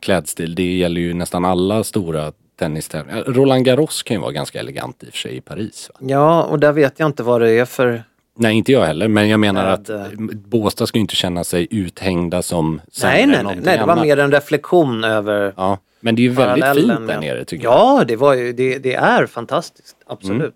klädstil. 0.00 0.54
Det 0.54 0.76
gäller 0.76 1.00
ju 1.00 1.14
nästan 1.14 1.44
alla 1.44 1.84
stora 1.84 2.32
tennistävlingar. 2.58 3.24
Roland 3.24 3.64
Garros 3.64 4.02
kan 4.02 4.14
ju 4.14 4.20
vara 4.20 4.32
ganska 4.32 4.60
elegant 4.60 5.02
i 5.02 5.06
och 5.08 5.10
för 5.10 5.18
sig 5.18 5.36
i 5.36 5.40
Paris. 5.40 5.90
Va? 5.94 6.06
Ja, 6.08 6.42
och 6.42 6.58
där 6.58 6.72
vet 6.72 6.98
jag 6.98 7.06
inte 7.06 7.22
vad 7.22 7.40
det 7.40 7.50
är 7.50 7.64
för... 7.64 8.04
Nej, 8.36 8.56
inte 8.56 8.72
jag 8.72 8.86
heller. 8.86 9.08
Men 9.08 9.28
jag 9.28 9.40
menar 9.40 9.66
att 9.66 9.88
eh, 9.88 10.06
Båstad 10.32 10.86
ska 10.86 10.98
inte 10.98 11.14
känna 11.14 11.44
sig 11.44 11.68
uthängda 11.70 12.42
som 12.42 12.80
Nej, 13.02 13.26
nej, 13.26 13.44
nej, 13.44 13.58
nej, 13.62 13.78
det 13.78 13.84
var 13.84 14.02
mer 14.02 14.18
en 14.18 14.32
reflektion 14.32 15.04
över 15.04 15.54
Ja, 15.56 15.78
men 16.00 16.14
det 16.14 16.22
är 16.22 16.24
ju 16.24 16.30
väldigt 16.30 16.74
fint 16.74 17.08
där 17.08 17.20
nere 17.20 17.44
tycker 17.44 17.64
jag. 17.64 17.72
Ja, 17.72 18.04
det, 18.08 18.16
var 18.16 18.34
ju, 18.34 18.52
det, 18.52 18.78
det 18.78 18.94
är 18.94 19.26
fantastiskt. 19.26 19.96
Absolut. 20.06 20.40
Mm. 20.40 20.52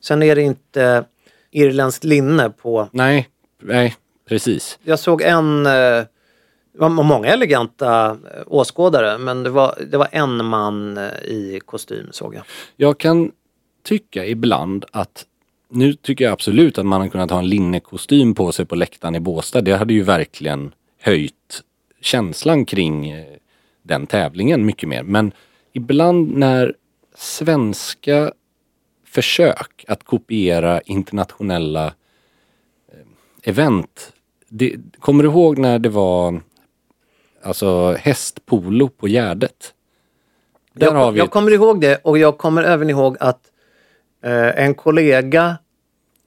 Sen 0.00 0.22
är 0.22 0.36
det 0.36 0.42
inte 0.42 1.04
irländskt 1.50 2.04
linne 2.04 2.50
på 2.50 2.88
Nej, 2.92 3.28
Nej, 3.62 3.96
precis. 4.28 4.78
Jag 4.82 4.98
såg 4.98 5.22
en, 5.22 5.66
eh, 5.66 5.72
var 6.78 6.88
många 6.88 7.28
eleganta 7.28 8.10
eh, 8.10 8.42
åskådare 8.46 9.18
men 9.18 9.42
det 9.42 9.50
var, 9.50 9.78
det 9.90 9.96
var 9.96 10.08
en 10.12 10.44
man 10.44 10.96
eh, 10.96 11.04
i 11.24 11.60
kostym 11.64 12.06
såg 12.10 12.34
jag. 12.34 12.42
Jag 12.76 12.98
kan 12.98 13.32
tycka 13.82 14.26
ibland 14.26 14.84
att 14.92 15.24
nu 15.70 15.92
tycker 15.92 16.24
jag 16.24 16.32
absolut 16.32 16.78
att 16.78 16.86
man 16.86 17.00
hade 17.00 17.10
kunnat 17.10 17.30
ha 17.30 17.38
en 17.38 17.48
linnekostym 17.48 18.34
på 18.34 18.52
sig 18.52 18.66
på 18.66 18.74
läktaren 18.74 19.14
i 19.14 19.20
Båstad. 19.20 19.60
Det 19.60 19.76
hade 19.76 19.94
ju 19.94 20.02
verkligen 20.02 20.72
höjt 21.00 21.62
känslan 22.00 22.64
kring 22.64 23.10
eh, 23.10 23.24
den 23.82 24.06
tävlingen 24.06 24.66
mycket 24.66 24.88
mer. 24.88 25.02
Men 25.02 25.32
ibland 25.72 26.36
när 26.36 26.74
svenska 27.14 28.32
försök 29.04 29.84
att 29.88 30.04
kopiera 30.04 30.80
internationella 30.80 31.92
event. 33.46 34.12
Det, 34.48 34.76
kommer 34.98 35.22
du 35.22 35.28
ihåg 35.28 35.58
när 35.58 35.78
det 35.78 35.88
var 35.88 36.40
alltså 37.46 37.92
hästpolo 37.92 38.88
på 38.88 39.08
Gärdet? 39.08 39.72
Där 40.72 40.86
Jag, 40.86 40.92
har 40.92 41.12
vi 41.12 41.18
jag 41.18 41.30
kommer 41.30 41.52
ihåg 41.52 41.80
det 41.80 41.96
och 41.96 42.18
jag 42.18 42.38
kommer 42.38 42.62
även 42.64 42.90
ihåg 42.90 43.16
att 43.20 43.40
eh, 44.24 44.64
en 44.64 44.74
kollega 44.74 45.56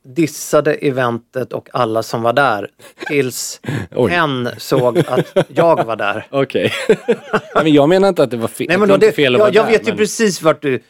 dissade 0.06 0.74
eventet 0.74 1.54
och 1.54 1.70
alla 1.74 2.04
som 2.04 2.22
var 2.22 2.34
där 2.34 2.70
tills 3.08 3.62
hen 4.10 4.50
såg 4.58 4.98
att 4.98 5.38
jag 5.48 5.86
var 5.86 5.96
där. 5.96 6.28
Okej. 6.32 6.74
Nej, 6.88 7.64
men 7.64 7.74
jag 7.74 7.90
menar 7.90 8.10
inte 8.10 8.24
att 8.24 8.32
det 8.32 8.38
var 8.38 8.48
fel. 8.48 8.68
Nej, 8.70 8.78
men 8.78 8.88
det 8.88 8.94
då, 8.94 8.98
det, 8.98 9.12
fel 9.12 9.36
att 9.36 9.40
jag, 9.40 9.46
vara 9.46 9.56
jag 9.56 9.66
där, 9.66 9.72
vet 9.72 9.88
ju 9.88 9.92
men 9.92 9.98
precis 9.98 10.42
vart 10.42 10.62
du... 10.62 10.84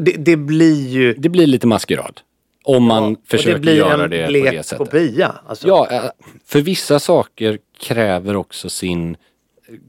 Det, 0.00 0.12
det 0.12 0.36
blir 0.36 0.88
ju... 0.88 1.14
Det 1.14 1.28
blir 1.28 1.46
lite 1.46 1.66
maskerad. 1.66 2.20
Om 2.64 2.84
man 2.84 3.12
och 3.12 3.20
försöker 3.26 3.52
det 3.52 3.60
blir 3.60 3.74
göra 3.74 4.04
en 4.04 4.10
det 4.10 4.24
på 4.24 4.28
blek 4.28 4.52
det 4.52 4.62
sättet. 4.62 4.78
kopia. 4.78 5.34
Alltså. 5.46 5.68
Ja, 5.68 5.88
eh, 5.90 6.02
för 6.46 6.60
vissa 6.60 6.98
saker 6.98 7.58
kräver 7.80 8.36
också 8.36 8.70
sin 8.70 9.16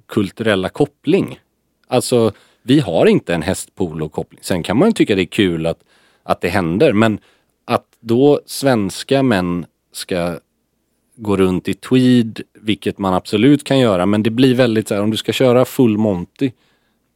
kulturella 0.05 0.69
koppling. 0.69 1.39
Alltså, 1.87 2.31
vi 2.61 2.79
har 2.79 3.05
inte 3.05 3.33
en 3.33 3.43
hästpolo-koppling. 3.43 4.39
Sen 4.43 4.63
kan 4.63 4.77
man 4.77 4.93
tycka 4.93 5.15
det 5.15 5.21
är 5.21 5.25
kul 5.25 5.65
att, 5.65 5.79
att 6.23 6.41
det 6.41 6.49
händer, 6.49 6.93
men 6.93 7.19
att 7.65 7.87
då 7.99 8.41
svenska 8.45 9.23
män 9.23 9.65
ska 9.91 10.39
gå 11.15 11.37
runt 11.37 11.67
i 11.67 11.73
tweed, 11.73 12.41
vilket 12.53 12.97
man 12.97 13.13
absolut 13.13 13.63
kan 13.63 13.79
göra, 13.79 14.05
men 14.05 14.23
det 14.23 14.29
blir 14.29 14.55
väldigt 14.55 14.87
så 14.87 14.93
här, 14.95 15.01
om 15.01 15.11
du 15.11 15.17
ska 15.17 15.31
köra 15.31 15.65
full 15.65 15.97
monty 15.97 16.51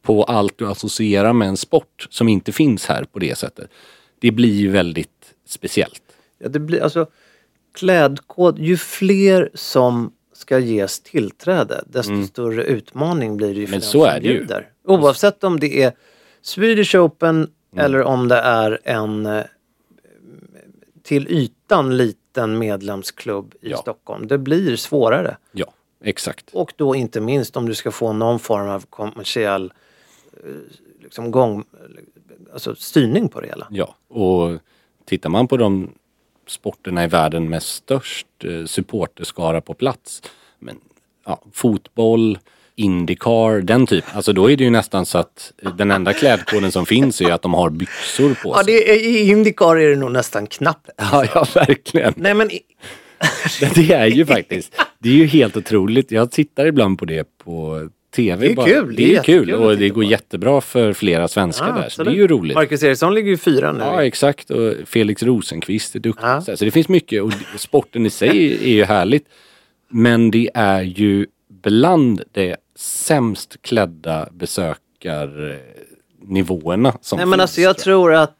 på 0.02 0.24
allt 0.24 0.58
du 0.58 0.66
associerar 0.66 1.32
med 1.32 1.48
en 1.48 1.56
sport 1.56 2.06
som 2.10 2.28
inte 2.28 2.52
finns 2.52 2.86
här 2.86 3.04
på 3.04 3.18
det 3.18 3.38
sättet. 3.38 3.70
Det 4.18 4.30
blir 4.30 4.54
ju 4.54 4.70
väldigt 4.70 5.34
speciellt. 5.46 6.02
Ja, 6.38 6.48
det 6.48 6.58
blir 6.60 6.82
alltså 6.82 7.06
klädkod. 7.74 8.58
Ju 8.58 8.76
fler 8.76 9.50
som 9.54 10.12
ska 10.40 10.58
ges 10.58 11.00
tillträde 11.00 11.84
desto 11.86 12.24
större 12.26 12.64
utmaning 12.64 13.36
blir 13.36 13.54
det 13.54 13.60
ju 13.60 13.66
för 13.66 13.70
Mm. 13.70 13.70
Men 13.70 13.80
den 13.80 13.88
så 13.88 13.90
som 14.04 14.16
är 14.16 14.20
det 14.20 14.26
ju. 14.26 14.38
bjuder. 14.38 14.68
Oavsett 14.84 15.44
om 15.44 15.60
det 15.60 15.82
är 15.82 15.92
Swedish 16.42 16.94
Open 16.96 17.50
Mm. 17.72 17.84
eller 17.84 18.02
om 18.02 18.28
det 18.28 18.36
är 18.36 18.78
en 18.84 19.26
eh, 19.26 19.44
till 21.02 21.28
ytan 21.28 21.96
liten 21.96 22.58
medlemsklubb 22.58 23.54
i 23.60 23.70
Ja. 23.70 23.76
Stockholm. 23.76 24.26
Det 24.26 24.38
blir 24.38 24.76
svårare. 24.76 25.36
Ja, 25.52 25.72
exakt. 26.04 26.50
Och 26.52 26.72
då 26.76 26.94
inte 26.94 27.20
minst 27.20 27.56
om 27.56 27.66
du 27.66 27.74
ska 27.74 27.90
få 27.90 28.12
någon 28.12 28.38
form 28.38 28.68
av 28.68 28.86
kommersiell 28.90 29.72
eh, 30.44 30.50
liksom 31.02 31.30
gång, 31.30 31.64
alltså 32.52 32.74
styrning 32.74 33.28
på 33.28 33.40
det 33.40 33.46
hela. 33.46 33.66
Ja, 33.70 33.94
och 34.08 34.58
tittar 35.04 35.30
man 35.30 35.48
på 35.48 35.56
de 35.56 35.90
sporterna 36.50 37.04
i 37.04 37.06
världen 37.06 37.48
med 37.48 37.62
störst 37.62 38.26
eh, 38.44 38.64
supporterskara 38.66 39.60
på 39.60 39.74
plats. 39.74 40.22
Men, 40.58 40.76
ja, 41.26 41.42
fotboll, 41.52 42.38
Indycar, 42.76 43.60
den 43.60 43.86
typen. 43.86 44.10
Alltså 44.14 44.32
då 44.32 44.50
är 44.50 44.56
det 44.56 44.64
ju 44.64 44.70
nästan 44.70 45.06
så 45.06 45.18
att 45.18 45.52
eh, 45.62 45.76
den 45.76 45.90
enda 45.90 46.12
klädkoden 46.12 46.72
som 46.72 46.86
finns 46.86 47.20
är 47.20 47.32
att 47.32 47.42
de 47.42 47.54
har 47.54 47.70
byxor 47.70 48.34
på 48.42 48.48
Ja, 48.56 48.64
sig. 48.64 48.74
det 48.74 48.90
är, 48.90 48.94
I 48.96 49.28
Indycar 49.30 49.76
är 49.76 49.88
det 49.90 49.96
nog 49.96 50.12
nästan 50.12 50.46
knappt. 50.46 50.90
Ja, 51.12 51.24
ja, 51.34 51.46
verkligen. 51.54 52.14
Nej 52.16 52.34
men 52.34 52.50
Det 53.74 53.92
är 53.92 54.06
ju 54.06 54.26
faktiskt, 54.26 54.74
det 54.98 55.08
är 55.08 55.12
ju 55.14 55.26
helt 55.26 55.56
otroligt. 55.56 56.10
Jag 56.10 56.30
tittar 56.30 56.66
ibland 56.66 56.98
på 56.98 57.04
det 57.04 57.38
på 57.44 57.88
TV. 58.10 58.46
Det 58.46 58.52
är 58.52 58.56
bara. 58.56 58.66
kul, 58.66 58.96
Det 58.96 59.06
det 59.06 59.16
är 59.16 59.22
kul 59.22 59.52
och 59.54 59.76
det 59.76 59.88
går 59.88 60.02
på. 60.02 60.10
jättebra 60.10 60.60
för 60.60 60.92
flera 60.92 61.28
svenskar 61.28 61.66
Ja, 61.66 61.72
där. 61.72 61.80
Så 61.80 61.86
absolut. 61.86 62.06
det 62.06 62.12
är 62.18 62.22
ju 62.22 62.28
roligt. 62.28 62.54
Marcus 62.54 62.82
Eriksson 62.82 63.14
ligger 63.14 63.30
ju 63.30 63.36
fyra 63.36 63.72
nu. 63.72 63.78
Ja, 63.80 64.04
exakt. 64.04 64.50
Och 64.50 64.74
Felix 64.86 65.22
Rosenqvist 65.22 65.94
är 65.94 65.98
duktig. 66.00 66.26
Ja. 66.26 66.40
Så 66.40 66.64
det 66.64 66.70
finns 66.70 66.88
mycket 66.88 67.22
och 67.22 67.32
sporten 67.56 68.06
i 68.06 68.10
sig 68.10 68.54
är 68.54 68.74
ju 68.74 68.84
härligt. 68.84 69.24
Men 69.88 70.30
det 70.30 70.50
är 70.54 70.82
ju 70.82 71.26
bland 71.62 72.22
de 72.32 72.54
sämst 72.76 73.56
klädda 73.62 74.28
besökarnivåerna 74.32 76.94
som 77.00 77.16
Nej 77.16 77.26
men 77.26 77.32
finns. 77.32 77.40
alltså 77.42 77.60
jag 77.60 77.78
tror 77.78 78.14
att 78.14 78.36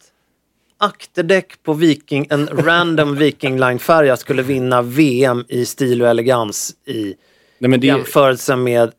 akterdäck 0.79 1.63
på 1.63 1.73
Viking, 1.73 2.27
en 2.31 2.49
random 2.53 3.17
Viking 3.17 3.61
Line-färja 3.61 4.17
skulle 4.17 4.43
vinna 4.43 4.83
VM 4.83 5.45
i 5.49 5.65
stil 5.65 6.03
och 6.03 6.09
elegans 6.09 6.75
i 6.87 7.15
Nej, 7.59 7.71
men 7.71 7.81
det, 7.81 7.87
jämförelse 7.87 8.57
med 8.57 8.91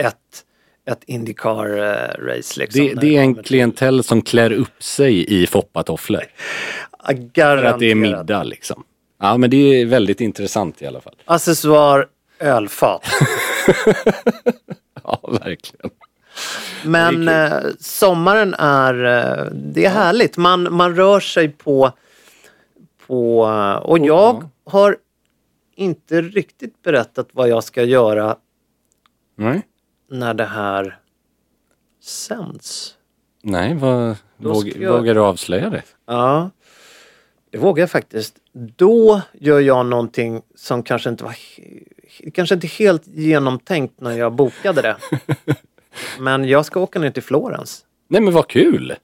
ett, 0.00 0.44
ett 0.86 1.04
Indycar-race. 1.06 2.58
Liksom, 2.58 2.86
det, 2.86 2.94
det 2.94 3.16
är 3.16 3.20
en 3.20 3.34
klientell 3.34 4.04
som 4.04 4.22
klär 4.22 4.52
upp 4.52 4.82
sig 4.82 5.42
i 5.42 5.46
foppatofflor. 5.46 6.24
För 7.34 7.64
att 7.64 7.78
det 7.78 7.90
är 7.90 7.94
middag 7.94 8.42
liksom. 8.42 8.84
Ja 9.20 9.36
men 9.36 9.50
det 9.50 9.56
är 9.56 9.86
väldigt 9.86 10.20
intressant 10.20 10.82
i 10.82 10.86
alla 10.86 11.00
fall. 11.00 11.14
Accessoar, 11.24 12.06
ölfat. 12.38 13.02
Ja, 15.02 15.20
verkligen. 15.44 15.90
Men 16.84 17.24
Det 17.24 17.46
eh, 17.46 17.72
sommaren 17.80 18.54
är, 18.54 18.94
eh, 19.04 19.44
det 19.52 19.84
är 19.84 19.90
härligt. 19.90 20.36
Man, 20.36 20.74
man 20.74 20.96
rör 20.96 21.20
sig 21.20 21.48
på, 21.48 21.92
på 23.06 23.46
eh, 23.46 23.76
och 23.76 23.98
jag 23.98 24.48
har 24.64 24.96
inte 25.76 26.22
riktigt 26.22 26.82
berättat 26.82 27.28
vad 27.32 27.48
jag 27.48 27.64
ska 27.64 27.82
göra 27.82 28.36
Nej, 29.36 29.62
när 30.10 30.34
det 30.34 30.44
här 30.44 30.98
sänds. 32.02 32.94
Nej 33.42 33.74
vad, 33.74 34.16
våg, 34.36 34.72
jag- 34.80 34.92
vågar 34.92 35.14
du 35.14 35.20
avslöja 35.20 35.70
det? 35.70 35.82
Ja, 36.06 36.50
det 37.50 37.58
vågar 37.58 37.82
jag 37.82 37.90
faktiskt. 37.90 38.34
Då 38.52 39.20
gör 39.32 39.60
jag 39.60 39.86
någonting 39.86 40.42
som 40.54 40.82
kanske 40.82 41.10
inte 41.10 41.24
var 41.24 41.34
kanske 42.34 42.54
inte 42.54 42.66
helt 42.66 43.06
genomtänkt 43.06 44.00
när 44.00 44.10
jag 44.18 44.32
bokade 44.32 44.82
det. 44.82 44.96
Men 46.18 46.44
jag 46.48 46.64
ska 46.66 46.80
åka 46.80 46.98
ner 46.98 47.10
till 47.10 47.22
Florens. 47.22 47.84
Nej 48.08 48.20
men 48.20 48.34
vad 48.34 48.48
kul! 48.48 48.94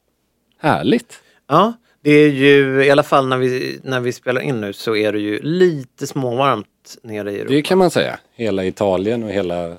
Härligt! 0.59 1.21
Ja, 1.49 1.73
det 2.03 2.11
är 2.11 2.31
ju 2.31 2.85
i 2.85 2.91
alla 2.91 3.03
fall 3.03 3.29
när 3.29 3.37
vi, 3.37 3.81
när 3.85 4.01
vi 4.01 4.13
spelar 4.13 4.41
in 4.41 4.61
nu 4.61 4.73
så 4.73 4.97
är 4.97 5.13
det 5.13 5.19
ju 5.19 5.43
lite 5.43 6.07
småvarmt 6.07 6.99
nere 7.03 7.33
i 7.33 7.37
Europa. 7.39 7.53
Det 7.55 7.63
kan 7.63 7.79
man 7.79 7.91
säga. 7.91 8.19
Hela 8.35 8.65
Italien 8.65 9.23
och 9.23 9.31
hela 9.31 9.77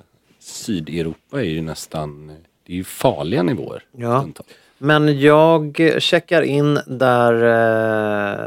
Sydeuropa 0.48 1.40
är 1.40 1.44
ju 1.44 1.62
nästan, 1.62 2.26
det 2.66 2.72
är 2.72 2.76
ju 2.76 2.84
farliga 2.84 3.42
nivåer. 3.42 3.84
Ja. 3.96 4.26
Men 4.78 5.20
jag 5.20 5.80
checkar 5.98 6.42
in 6.42 6.80
där 6.86 7.34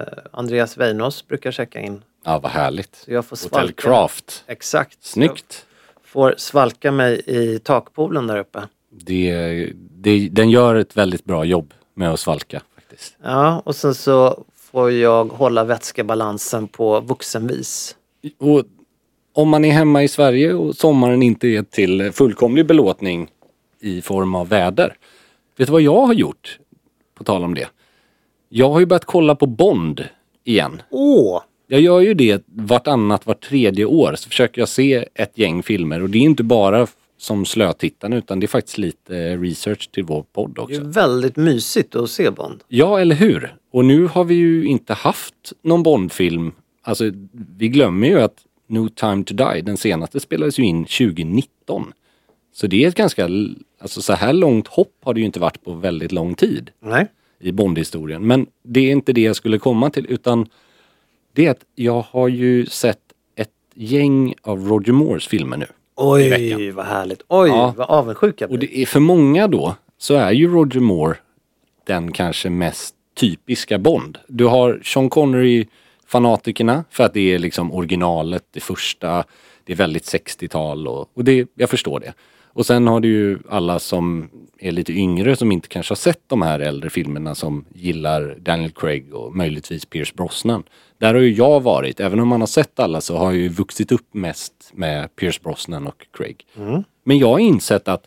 eh, 0.02 0.08
Andreas 0.32 0.78
Weinås 0.78 1.28
brukar 1.28 1.52
checka 1.52 1.80
in. 1.80 2.04
Ja, 2.24 2.40
vad 2.40 2.52
härligt. 2.52 2.96
Så 2.96 3.12
jag 3.12 3.26
får 3.26 3.40
Hotel. 3.44 3.72
Craft. 3.72 4.44
Exakt. 4.48 4.98
Snyggt. 5.04 5.66
Jag 5.96 6.08
får 6.10 6.36
svalka 6.38 6.92
mig 6.92 7.22
i 7.26 7.60
takpoolen 7.60 8.28
där 8.28 8.38
uppe. 8.38 8.68
Det, 8.90 9.74
det, 9.76 10.30
den 10.30 10.50
gör 10.50 10.76
ett 10.76 10.98
väldigt 10.98 11.26
bra 11.26 11.46
jobb 11.46 11.74
med 11.94 12.12
att 12.12 12.20
svalka 12.20 12.62
faktiskt. 12.76 13.18
Ja, 13.24 13.62
och 13.66 13.76
sen 13.76 13.96
så 13.96 14.46
får 14.56 14.92
jag 14.92 15.26
hålla 15.26 15.64
vätskebalansen 15.64 16.68
på 16.68 17.00
vuxenvis. 17.00 17.96
Och 18.38 18.64
om 19.34 19.50
man 19.50 19.66
är 19.66 19.72
hemma 19.72 20.04
i 20.04 20.08
Sverige 20.08 20.54
och 20.54 20.76
sommaren 20.76 21.24
inte 21.24 21.48
är 21.48 21.64
till 21.64 22.12
fullkomlig 22.12 22.66
belåtning 22.66 23.28
i 23.82 24.02
form 24.02 24.36
av 24.36 24.50
väder. 24.50 24.96
Vet 25.58 25.68
du 25.68 25.72
vad 25.72 25.82
jag 25.82 26.06
har 26.06 26.14
gjort? 26.14 26.60
På 27.18 27.24
tal 27.24 27.44
om 27.44 27.54
det. 27.56 27.68
Jag 28.50 28.70
har 28.70 28.80
ju 28.80 28.86
börjat 28.86 29.06
kolla 29.06 29.36
på 29.36 29.46
Bond 29.46 30.06
igen. 30.44 30.82
Åh! 30.90 31.42
Jag 31.68 31.82
gör 31.82 32.00
ju 32.00 32.14
det 32.14 32.44
vartannat, 32.48 33.26
vart 33.26 33.42
tredje 33.50 33.86
år. 33.86 34.16
Så 34.16 34.30
försöker 34.30 34.62
jag 34.62 34.70
se 34.70 35.06
ett 35.16 35.38
gäng 35.38 35.64
filmer. 35.64 36.02
Och 36.02 36.10
det 36.10 36.18
är 36.18 36.22
inte 36.22 36.44
bara 36.44 36.88
som 37.18 37.46
slötittarna 37.46 38.16
utan 38.16 38.40
det 38.40 38.46
är 38.46 38.48
faktiskt 38.48 38.78
lite 38.78 39.38
research 39.38 39.90
till 39.92 40.04
vår 40.04 40.24
podd 40.34 40.52
Det 40.56 40.60
är 40.62 40.64
också. 40.64 40.84
väldigt 40.84 41.36
mysigt 41.36 41.96
att 41.96 42.10
se 42.10 42.32
Bond. 42.32 42.64
Ja, 42.68 43.00
eller 43.00 43.16
hur? 43.16 43.56
Och 43.72 43.86
nu 43.86 44.06
har 44.08 44.24
vi 44.24 44.36
ju 44.36 44.66
inte 44.66 44.94
haft 44.94 45.54
någon 45.64 45.84
Bondfilm. 45.84 46.52
Alltså, 46.82 47.12
vi 47.58 47.68
glömmer 47.68 48.08
ju 48.08 48.22
att 48.22 48.36
No 48.72 48.90
time 48.90 49.24
to 49.24 49.34
die, 49.34 49.62
den 49.62 49.78
senaste 49.78 50.20
spelades 50.20 50.60
ju 50.60 50.64
in 50.64 50.86
2019. 50.86 51.94
Så 52.54 52.68
det 52.68 52.84
är 52.84 52.88
ett 52.88 52.96
ganska, 52.96 53.30
alltså 53.82 54.02
så 54.02 54.14
här 54.14 54.34
långt 54.34 54.68
hopp 54.68 54.94
har 55.04 55.14
det 55.14 55.20
ju 55.20 55.26
inte 55.26 55.40
varit 55.40 55.64
på 55.64 55.74
väldigt 55.74 56.12
lång 56.12 56.36
tid 56.36 56.72
Nej. 56.80 57.08
i 57.40 57.52
Bondhistorien. 57.52 58.28
Men 58.28 58.48
det 58.64 58.80
är 58.80 58.92
inte 58.92 59.14
det 59.14 59.22
jag 59.22 59.36
skulle 59.36 59.60
komma 59.60 59.90
till 59.90 60.06
utan 60.10 60.48
det 61.34 61.46
är 61.46 61.52
att 61.52 61.66
jag 61.76 62.02
har 62.02 62.28
ju 62.28 62.66
sett 62.66 63.00
gäng 63.76 64.34
av 64.42 64.68
Roger 64.68 64.94
Moores 64.94 65.28
filmer 65.28 65.58
nu. 65.58 65.66
Oj, 65.96 66.72
vad 66.72 66.86
härligt. 66.86 67.22
Oj, 67.28 67.50
Ja. 67.50 67.74
vad 67.78 67.90
avundsjuk 67.90 68.42
jag 68.42 68.52
Och 68.52 68.58
blir. 68.58 68.68
det 68.70 68.78
är 68.78 68.86
för 68.86 69.00
många 69.00 69.48
då 69.48 69.76
så 69.98 70.16
är 70.16 70.32
ju 70.32 70.48
Roger 70.48 70.80
Moore 70.80 71.18
den 71.86 72.12
kanske 72.12 72.50
mest 72.50 72.96
typiska 73.16 73.80
Bond. 73.80 74.18
Du 74.28 74.46
har 74.46 74.82
Sean 74.84 75.10
Connery 75.10 75.66
fanatikerna 76.12 76.84
för 76.90 77.04
att 77.04 77.14
det 77.14 77.34
är 77.34 77.40
liksom 77.40 77.72
originalet, 77.74 78.44
det 78.52 78.60
första, 78.60 79.24
det 79.64 79.74
är 79.74 79.78
väldigt 79.78 80.04
60-tal 80.04 80.88
och, 80.88 81.10
och 81.14 81.24
det, 81.24 81.48
jag 81.56 81.70
förstår 81.70 82.00
det. 82.00 82.14
Och 82.54 82.66
sen 82.66 82.88
har 82.88 83.00
du 83.00 83.08
ju 83.08 83.40
alla 83.50 83.80
som 83.80 84.30
är 84.60 84.72
lite 84.72 84.94
yngre 84.94 85.36
som 85.36 85.52
inte 85.52 85.68
kanske 85.68 85.92
har 85.92 85.96
sett 85.96 86.22
de 86.28 86.42
här 86.42 86.60
äldre 86.60 86.90
filmerna 86.90 87.36
som 87.36 87.66
gillar 87.74 88.36
Daniel 88.40 88.72
Craig 88.72 89.14
och 89.14 89.36
möjligtvis 89.36 89.86
Pierce 89.86 90.14
Brosnan. 90.16 90.64
Där 90.98 91.14
har 91.14 91.22
ju 91.22 91.34
jag 91.34 91.64
varit, 91.64 92.00
även 92.00 92.20
om 92.20 92.28
man 92.28 92.40
har 92.40 92.48
sett 92.48 92.80
alla 92.80 93.02
så 93.02 93.18
har 93.18 93.26
jag 93.26 93.42
ju 93.42 93.50
vuxit 93.50 93.92
upp 93.92 94.14
mest 94.14 94.54
med 94.74 95.16
Pierce 95.16 95.40
Brosnan 95.44 95.88
och 95.88 96.08
Craig. 96.14 96.46
Men 97.04 97.18
jag 97.18 97.28
har 97.28 97.40
insett 97.40 97.88
att 97.88 98.04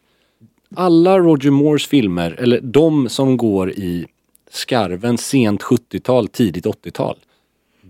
alla 0.77 1.19
Roger 1.19 1.51
Moores 1.51 1.87
filmer, 1.87 2.37
eller 2.39 2.61
de 2.61 3.09
som 3.09 3.37
går 3.37 3.71
i 3.71 4.07
skarven 4.51 5.19
sent 5.19 5.63
70-tal, 5.63 6.29
tidigt 6.29 6.67
80-tal. 6.67 7.17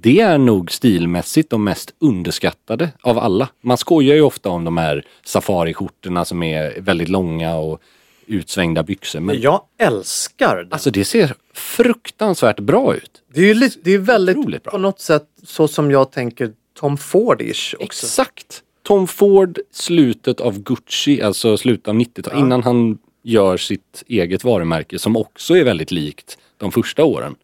Det 0.04 0.20
är 0.20 0.38
nog 0.38 0.72
stilmässigt 0.72 1.50
de 1.50 1.64
mest 1.64 1.94
underskattade 1.98 2.90
av 3.00 3.18
alla. 3.18 3.48
Man 3.60 3.76
skojar 3.78 4.14
ju 4.14 4.22
ofta 4.22 4.48
om 4.48 4.64
de 4.64 4.76
här 4.76 5.06
safariskjortorna 5.24 6.24
som 6.24 6.42
är 6.42 6.80
väldigt 6.80 7.08
långa 7.08 7.56
och 7.56 7.80
utsvängda 8.26 8.82
byxor. 8.82 9.20
Men 9.20 9.40
Jag 9.40 9.62
älskar 9.78 10.56
den. 10.56 10.72
alltså 10.72 10.90
det 10.90 11.04
ser 11.04 11.34
fruktansvärt 11.54 12.60
bra 12.60 12.94
ut. 12.96 13.22
det 13.34 13.40
är 13.40 13.44
ju 13.46 13.54
lite, 13.54 13.78
det 13.84 13.90
är 13.94 13.98
väldigt 13.98 14.46
bra. 14.46 14.58
på 14.72 14.78
något 14.78 15.00
sätt 15.00 15.26
så 15.42 15.68
som 15.68 15.90
jag 15.90 16.12
tänker 16.12 16.52
Tom 16.74 16.96
Ford-ish 16.96 17.74
också. 17.74 17.84
Exakt! 18.06 18.62
Tom 18.82 19.06
Ford, 19.06 19.58
slutet 19.72 20.40
av 20.40 20.58
Gucci, 20.62 21.22
alltså 21.22 21.56
slutet 21.56 21.88
av 21.88 21.94
90-talet, 21.94 22.38
innan 22.38 22.62
han 22.62 22.98
gör 23.22 23.56
sitt 23.56 24.04
eget 24.06 24.44
varumärke 24.44 24.98
som 24.98 25.16
också 25.16 25.56
är 25.56 25.64
väldigt 25.64 25.90
likt 25.90 26.38
de 26.56 26.72
första 26.72 27.04
åren. 27.04 27.34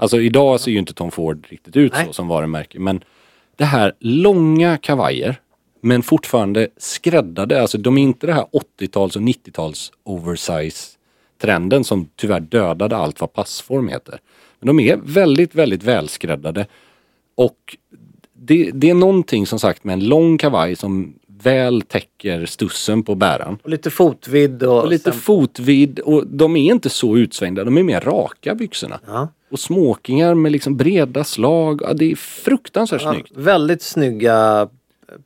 Alltså 0.00 0.20
idag 0.20 0.60
ser 0.60 0.70
ju 0.70 0.78
inte 0.78 0.94
Tom 0.94 1.10
Ford 1.10 1.46
riktigt 1.48 1.76
ut 1.76 1.92
Nej. 1.92 2.06
så 2.06 2.12
som 2.12 2.28
varumärke, 2.28 2.78
men 2.78 3.00
det 3.56 3.64
här 3.64 3.92
långa 4.00 4.76
kavajer, 4.78 5.40
men 5.80 6.02
fortfarande 6.02 6.68
skräddade, 6.76 7.62
alltså 7.62 7.78
de 7.78 7.98
är 7.98 8.02
inte 8.02 8.26
det 8.26 8.32
här 8.32 8.46
80-tals 8.80 9.16
och 9.16 9.22
90-tals 9.22 9.92
oversize 10.04 10.96
trenden 11.40 11.84
som 11.84 12.08
tyvärr 12.16 12.40
dödade 12.40 12.96
allt 12.96 13.20
vad 13.20 13.32
passform 13.32 13.88
heter. 13.88 14.18
Men 14.60 14.66
de 14.66 14.80
är 14.80 14.96
väldigt, 14.96 15.54
väldigt 15.54 15.82
välskräddade 15.82 16.66
och 17.34 17.76
det, 18.32 18.70
det 18.74 18.90
är 18.90 18.94
någonting 18.94 19.46
som 19.46 19.58
sagt 19.58 19.84
med 19.84 19.92
en 19.92 20.04
lång 20.08 20.38
kavaj 20.38 20.76
som 20.76 21.14
väl 21.42 21.82
täcker 21.82 22.46
stussen 22.46 23.02
på 23.02 23.14
bäraren. 23.14 23.58
Och 23.62 23.70
lite 23.70 23.90
fotvidd 23.90 24.62
och, 24.62 24.82
Och 24.82 24.88
lite 24.88 25.10
sen- 25.12 25.20
fotvidd 25.20 25.98
och 25.98 26.26
de 26.26 26.56
är 26.56 26.72
inte 26.72 26.88
så 26.90 27.16
utsvängda, 27.16 27.64
de 27.64 27.78
är 27.78 27.82
mer 27.82 28.00
raka 28.00 28.54
byxorna. 28.54 29.00
Ja. 29.06 29.28
Och 29.50 29.60
smokingar 29.60 30.34
med 30.34 30.52
liksom 30.52 30.76
breda 30.76 31.24
slag, 31.24 31.80
ja, 31.82 31.92
det 31.92 32.12
är 32.12 32.16
fruktansvärt 32.16 33.02
ja, 33.02 33.12
snyggt. 33.12 33.32
väldigt 33.34 33.82
snygga 33.82 34.68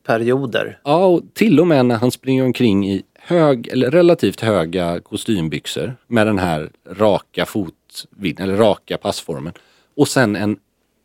perioder. 0.03 0.79
Ja, 0.85 1.07
och 1.07 1.23
till 1.35 1.61
och 1.61 1.67
med 1.67 1.87
när 1.87 1.97
han 1.97 2.11
springer 2.11 2.45
omkring 2.45 2.91
i 2.91 3.03
hög, 3.19 3.69
eller 3.69 3.91
relativt 3.91 4.41
höga 4.41 5.01
kostymbyxor 5.01 5.97
med 6.07 6.27
den 6.27 6.39
här 6.39 6.71
raka 6.91 7.47
fotvidden, 7.47 8.45
eller 8.45 8.57
raka 8.57 8.97
passformen. 8.97 9.53
Och 9.97 10.09
sen 10.09 10.37
en 10.37 10.57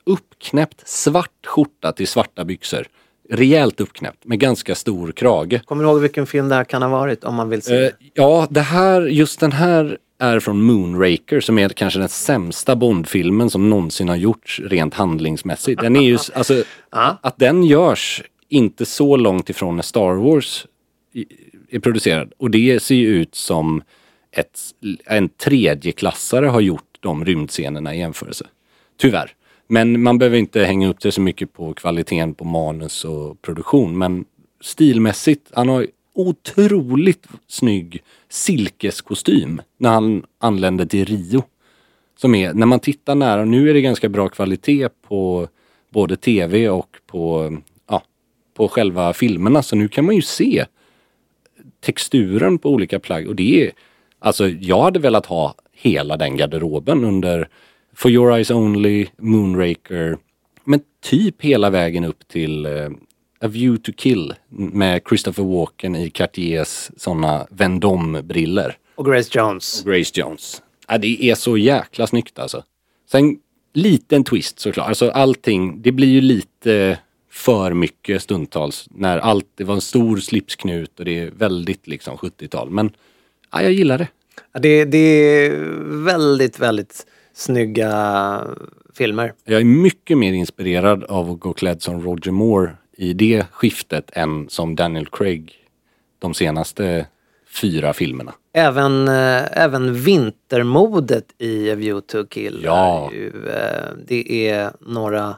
uppknäppt 0.04 0.88
svart 0.88 1.46
skjorta 1.46 1.92
till 1.92 2.08
svarta 2.08 2.46
byxor. 2.46 2.88
Rejält 3.30 3.82
uppknäppt 3.82 4.26
med 4.26 4.40
ganska 4.40 4.76
stor 4.76 5.12
krage. 5.12 5.62
Kommer 5.66 5.84
du 5.84 5.90
ihåg 5.90 6.02
vilken 6.02 6.28
film 6.28 6.50
det 6.50 6.56
här 6.56 6.64
kan 6.64 6.82
ha 6.82 6.90
varit 6.90 7.24
om 7.24 7.36
man 7.36 7.50
vill 7.50 7.62
se? 7.62 7.86
Eh, 7.86 7.92
ja, 8.14 8.48
det 8.50 8.62
här, 8.62 9.02
just 9.02 9.40
den 9.40 9.52
här 9.52 9.98
är 10.20 10.40
från 10.40 10.62
Moonraker 10.62 11.40
som 11.40 11.60
är 11.60 11.70
kanske 11.70 12.00
den 12.00 12.10
sämsta 12.10 12.76
Bondfilmen 12.76 13.50
som 13.50 13.70
någonsin 13.70 14.10
har 14.10 14.16
gjorts 14.16 14.62
rent 14.66 14.94
handlingsmässigt. 14.94 15.82
Den 15.82 15.96
är 15.96 16.02
ju, 16.02 16.18
alltså, 16.34 16.64
att 17.22 17.40
den 17.40 17.64
görs 17.64 18.24
inte 18.50 18.86
så 18.86 19.16
långt 19.16 19.50
ifrån 19.50 19.76
när 19.76 19.84
Star 19.84 20.14
Wars 20.14 20.66
är 21.70 21.80
producerad. 21.80 22.34
Och 22.38 22.52
det 22.52 22.84
ser 22.84 22.96
ju 22.96 23.08
ut 23.08 23.36
som 23.36 23.82
ett, 24.32 24.60
en 25.06 25.30
tredjeklassare 25.30 26.46
har 26.46 26.62
gjort 26.62 26.98
de 27.00 27.26
rymdscenerna 27.26 27.96
i 27.96 28.00
jämförelse. 28.00 28.46
Tyvärr. 28.98 29.34
Men 29.68 30.04
man 30.04 30.18
behöver 30.18 30.38
inte 30.38 30.64
hänga 30.64 30.90
upp 30.90 31.02
sig 31.02 31.12
så 31.12 31.22
mycket 31.22 31.54
på 31.54 31.74
kvaliteten 31.74 32.34
på 32.34 32.46
manus 32.46 33.06
och 33.06 33.42
produktion. 33.42 33.98
Men 33.98 34.26
stilmässigt, 34.62 35.52
han 35.54 35.70
har 35.70 35.88
otroligt 36.14 37.28
snygg 37.48 38.04
silkeskostym 38.30 39.62
när 39.78 39.90
han 39.90 40.26
anlände 40.40 40.86
till 40.86 41.06
Rio. 41.06 41.44
Som 42.18 42.36
är, 42.36 42.54
när 42.54 42.66
man 42.66 42.80
tittar 42.80 43.16
nära, 43.16 43.46
nu 43.46 43.70
är 43.70 43.74
det 43.74 43.82
ganska 43.82 44.10
bra 44.10 44.30
kvalitet 44.30 44.90
på 45.08 45.48
både 45.90 46.18
tv 46.18 46.70
och 46.70 46.98
på, 47.06 47.58
ja, 47.90 48.04
på 48.54 48.68
själva 48.68 49.14
filmerna. 49.14 49.64
Så 49.64 49.76
nu 49.76 49.88
kan 49.88 50.06
man 50.06 50.16
ju 50.16 50.22
se 50.22 50.66
texturen 51.80 52.58
på 52.58 52.70
olika 52.70 53.00
plagg 53.00 53.28
och 53.28 53.36
det 53.36 53.64
är, 53.64 53.72
alltså 54.20 54.48
jag 54.48 54.82
hade 54.82 55.00
velat 55.00 55.26
ha 55.26 55.56
hela 55.72 56.18
den 56.18 56.38
garderoben 56.38 57.04
under 57.06 57.50
For 57.98 58.12
Your 58.12 58.38
Eyes 58.38 58.52
Only, 58.52 59.08
Moonraker, 59.18 60.18
men 60.64 60.82
typ 61.04 61.42
hela 61.42 61.70
vägen 61.70 62.04
upp 62.04 62.28
till 62.28 62.66
eh, 62.66 62.90
A 63.40 63.48
View 63.48 63.84
to 63.84 63.92
Kill 63.98 64.34
med 64.50 65.02
Christopher 65.08 65.44
Walken 65.44 65.96
i 65.96 66.10
Cartiers 66.10 66.92
sådana 66.98 67.48
Vendôme-briller. 67.50 68.78
Och 68.96 69.06
Grace 69.06 69.40
Jones. 69.40 69.84
Grace 69.84 70.12
Jones. 70.14 70.62
Ja, 70.88 70.98
det 70.98 71.24
är 71.24 71.36
så 71.36 71.58
jäkla 71.58 72.08
snyggt 72.08 72.40
alltså. 72.40 72.64
Sen 73.12 73.38
liten 73.74 74.24
twist 74.24 74.60
såklart. 74.60 74.88
Alltså 74.88 75.10
allting, 75.10 75.82
det 75.82 75.92
blir 75.92 76.08
ju 76.08 76.22
lite 76.22 77.00
för 77.32 77.74
mycket 77.74 78.22
stundtals. 78.22 78.88
När 78.92 79.18
allt, 79.18 79.48
det 79.56 79.64
var 79.64 79.76
en 79.76 79.82
stor 79.82 80.18
slipsknut 80.18 81.00
och 81.00 81.06
det 81.06 81.20
är 81.20 81.32
väldigt 81.32 81.88
liksom 81.88 82.18
70-tal. 82.18 82.70
Men 82.70 82.92
ja, 83.52 83.62
jag 83.62 83.74
gillar 83.74 83.98
det. 83.98 84.08
Ja, 84.54 84.60
Det, 84.60 84.86
det 84.86 84.98
är 84.98 85.52
väldigt, 86.04 86.60
väldigt 86.60 87.06
snygga 87.38 88.44
filmer. 88.94 89.34
Jag 89.46 89.62
är 89.62 89.66
mycket 89.66 90.18
mer 90.18 90.34
inspirerad 90.34 91.04
av 91.04 91.32
att 91.32 91.40
gå 91.40 91.54
klädd 91.54 91.82
som 91.82 92.02
Roger 92.02 92.32
Moore 92.32 92.72
i 92.98 93.14
det 93.14 93.46
skiftet 93.52 94.10
än 94.14 94.50
som 94.50 94.76
Daniel 94.76 95.08
Craig 95.08 95.54
de 96.20 96.34
senaste 96.34 97.06
fyra 97.62 97.94
filmerna. 97.94 98.34
Även, 98.54 99.08
eh, 99.08 99.64
även 99.64 99.94
vintermodet 99.94 101.26
i 101.38 101.72
A 101.72 101.76
View 101.76 102.08
to 102.08 102.26
Kill. 102.30 102.62
Ja. 102.64 103.12
Är 103.12 103.16
ju, 103.16 103.50
eh, 103.50 103.94
det 104.08 104.50
är 104.50 104.72
några 104.80 105.36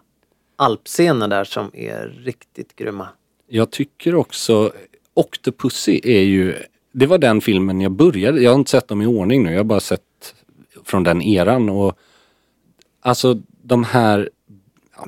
alpscener 0.55 1.27
där 1.27 1.43
som 1.43 1.71
är 1.73 2.21
riktigt 2.23 2.75
grymma. 2.75 3.07
Jag 3.47 3.71
tycker 3.71 4.15
också 4.15 4.71
Octopussy 5.13 5.99
är 6.03 6.21
ju, 6.21 6.55
det 6.91 7.05
var 7.05 7.17
den 7.17 7.41
filmen 7.41 7.81
jag 7.81 7.91
började, 7.91 8.41
jag 8.41 8.51
har 8.51 8.55
inte 8.55 8.71
sett 8.71 8.88
dem 8.88 9.01
i 9.01 9.05
ordning 9.05 9.43
nu, 9.43 9.51
jag 9.51 9.59
har 9.59 9.63
bara 9.63 9.79
sett 9.79 10.01
från 10.89 11.04
den 11.04 11.21
eran 11.21 11.69
och 11.69 11.97
alltså 13.02 13.41
de 13.62 13.84
här 13.84 14.30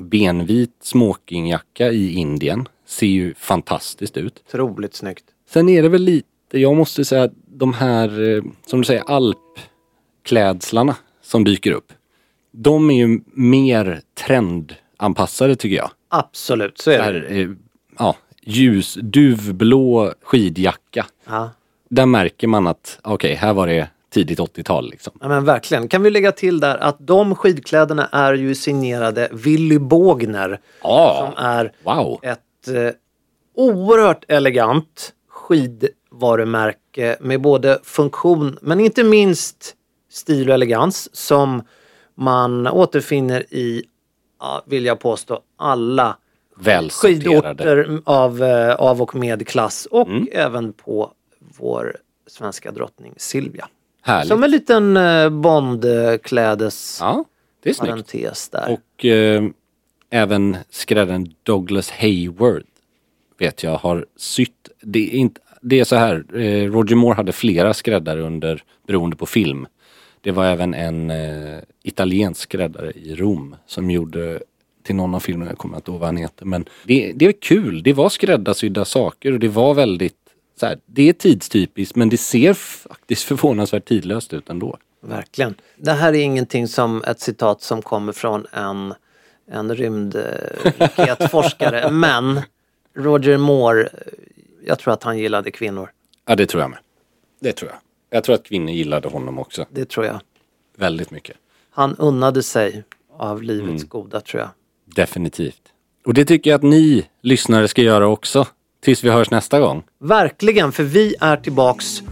benvit 0.00 0.76
smokingjacka 0.80 1.90
i 1.90 2.12
Indien 2.12 2.68
ser 2.86 3.06
ju 3.06 3.34
fantastiskt 3.34 4.16
ut. 4.16 4.42
Otroligt 4.48 4.94
snyggt. 4.94 5.24
Sen 5.48 5.68
är 5.68 5.82
det 5.82 5.88
väl 5.88 6.02
lite, 6.02 6.58
jag 6.58 6.76
måste 6.76 7.04
säga 7.04 7.22
att 7.22 7.32
de 7.46 7.72
här, 7.72 8.36
eh, 8.36 8.42
som 8.66 8.80
du 8.80 8.84
säger, 8.84 9.02
alpklädslarna 9.06 10.96
som 11.22 11.44
dyker 11.44 11.72
upp. 11.72 11.92
De 12.50 12.90
är 12.90 12.94
ju 12.94 13.20
mer 13.32 14.00
trendanpassade 14.14 15.56
tycker 15.56 15.76
jag. 15.76 15.90
Absolut, 16.08 16.78
så 16.78 16.90
är 16.90 16.98
det. 16.98 17.04
här, 17.04 17.26
eh, 17.30 17.48
ja, 17.98 18.16
ljus, 18.42 18.98
duvblå 19.02 20.12
skidjacka. 20.22 21.06
Ja. 21.24 21.50
Där 21.88 22.06
märker 22.06 22.46
man 22.46 22.66
att, 22.66 22.98
okej, 23.02 23.34
här 23.34 23.52
var 23.52 23.66
det 23.66 23.88
tidigt 24.12 24.38
80-tal 24.38 24.90
liksom. 24.90 25.12
Ja 25.20 25.28
men 25.28 25.44
verkligen. 25.44 25.88
Kan 25.88 26.02
vi 26.02 26.10
lägga 26.10 26.32
till 26.32 26.60
där 26.60 26.76
att 26.76 26.96
de 27.00 27.34
skidkläderna 27.34 28.06
är 28.12 28.34
ju 28.34 28.54
signerade 28.54 29.28
Willy 29.32 29.78
Bågner. 29.78 30.60
Ja, 30.82 31.32
Som 31.36 31.44
är 31.44 31.72
wow. 31.84 32.18
ett 32.22 32.68
eh, 32.68 32.90
oerhört 33.54 34.24
elegant 34.28 35.12
skidvarumärke 35.28 37.16
med 37.20 37.40
både 37.40 37.78
funktion 37.82 38.58
men 38.62 38.80
inte 38.80 39.04
minst 39.04 39.74
stil 40.10 40.48
och 40.48 40.54
elegans 40.54 41.16
som 41.16 41.62
man 42.14 42.66
återfinner 42.66 43.40
i, 43.54 43.84
vill 44.66 44.84
jag 44.84 45.00
påstå, 45.00 45.40
alla 45.56 46.16
skidorter 46.90 48.00
av, 48.04 48.42
eh, 48.42 48.74
av 48.74 49.02
och 49.02 49.14
med 49.14 49.46
klass 49.48 49.86
och 49.90 50.08
Mm. 50.08 50.28
även 50.32 50.72
på 50.72 51.12
vår 51.58 51.96
svenska 52.26 52.70
drottning 52.70 53.12
Silvia. 53.16 53.68
Härligt. 54.02 54.28
Som 54.28 54.42
en 54.42 54.50
liten 54.50 54.96
eh, 54.96 55.30
Bondklädes 55.30 56.98
Ja, 57.00 57.24
det 57.62 57.70
är 57.70 57.74
parentes 57.74 58.48
där. 58.48 58.72
Och 58.72 59.04
eh, 59.04 59.44
även 60.10 60.56
skräddaren 60.70 61.34
Douglas 61.42 61.90
Hayward 61.90 62.64
vet 63.38 63.62
jag 63.62 63.76
har 63.76 64.06
sytt. 64.16 64.68
Det 64.80 65.14
är, 65.14 65.14
inte, 65.14 65.40
det 65.60 65.80
är 65.80 65.84
så 65.84 65.96
här, 65.96 66.24
eh, 66.34 66.70
Roger 66.70 66.96
Moore 66.96 67.14
hade 67.14 67.32
flera 67.32 67.74
skräddare 67.74 68.20
under, 68.20 68.62
beroende 68.86 69.16
på 69.16 69.26
film. 69.26 69.66
Det 70.20 70.30
var 70.30 70.44
även 70.44 70.74
en 70.74 71.10
eh, 71.10 71.58
italiensk 71.82 72.40
skräddare 72.40 72.90
i 72.90 73.14
Rom 73.14 73.56
som 73.66 73.90
gjorde 73.90 74.40
till 74.82 74.94
någon 74.94 75.14
av 75.14 75.20
filmerna, 75.20 75.50
jag 75.50 75.58
kommer 75.58 75.76
inte 75.76 75.90
ihåg 75.90 76.00
vad 76.00 76.08
han 76.08 76.16
heter. 76.16 76.44
Men 76.46 76.64
det, 76.84 77.12
det 77.14 77.26
är 77.26 77.32
kul, 77.32 77.82
det 77.82 77.92
var 77.92 78.08
skräddarsydda 78.08 78.84
saker 78.84 79.32
och 79.32 79.38
det 79.38 79.48
var 79.48 79.74
väldigt, 79.74 80.21
så 80.56 80.66
här, 80.66 80.78
det 80.86 81.08
är 81.08 81.12
tidstypiskt 81.12 81.96
men 81.96 82.08
det 82.08 82.16
ser 82.16 82.54
faktiskt 82.54 83.22
förvånansvärt 83.24 83.84
tidlöst 83.84 84.32
ut 84.32 84.50
ändå. 84.50 84.78
Verkligen. 85.00 85.54
Det 85.76 85.92
här 85.92 86.12
är 86.12 86.20
ingenting 86.20 86.68
som 86.68 87.04
ett 87.04 87.20
citat 87.20 87.62
som 87.62 87.82
kommer 87.82 88.12
från 88.12 88.46
en, 88.52 88.94
en 89.50 89.76
rymdraketforskare 89.76 91.90
men 91.90 92.40
Roger 92.94 93.38
Moore, 93.38 93.88
jag 94.66 94.78
tror 94.78 94.94
att 94.94 95.02
han 95.02 95.18
gillade 95.18 95.50
kvinnor. 95.50 95.90
Ja 96.26 96.36
det 96.36 96.46
tror 96.46 96.62
jag 96.62 96.70
med. 96.70 96.78
Det 97.40 97.52
tror 97.52 97.70
jag. 97.70 97.78
Jag 98.10 98.24
tror 98.24 98.34
att 98.34 98.44
kvinnor 98.44 98.70
gillade 98.70 99.08
honom 99.08 99.38
också. 99.38 99.66
Det 99.70 99.84
tror 99.84 100.06
jag. 100.06 100.20
Väldigt 100.76 101.10
mycket. 101.10 101.36
Han 101.70 101.96
unnade 101.96 102.42
sig 102.42 102.84
av 103.18 103.42
livets 103.42 103.84
goda 103.84 104.20
tror 104.20 104.40
jag. 104.40 104.50
Definitivt. 104.84 105.62
Och 106.04 106.14
det 106.14 106.24
tycker 106.24 106.50
jag 106.50 106.58
att 106.58 106.62
ni 106.62 107.08
lyssnare 107.20 107.68
ska 107.68 107.82
göra 107.82 108.08
också. 108.08 108.46
Tills 108.84 109.04
vi 109.04 109.10
hörs 109.10 109.30
nästa 109.30 109.60
gång. 109.60 109.82
Verkligen, 110.00 110.72
för 110.72 110.82
vi 110.82 111.14
är 111.20 111.36
tillbaks 111.36 112.02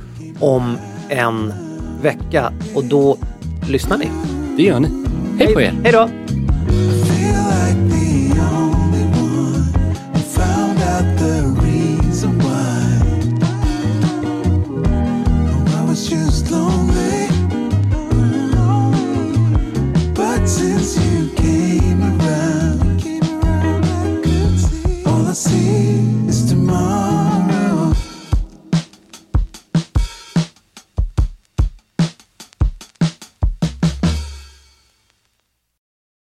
om 0.40 0.78
en 1.08 1.52
vecka 2.02 2.52
och 2.74 2.84
då 2.84 3.18
lyssnar 3.68 3.98
ni. 3.98 4.10
Det 4.56 4.62
gör 4.62 4.80
ni. 4.80 4.88
Hej 5.38 5.54
på 5.54 5.60
er! 5.60 5.74
Hej 5.84 5.92
då! 5.92 6.29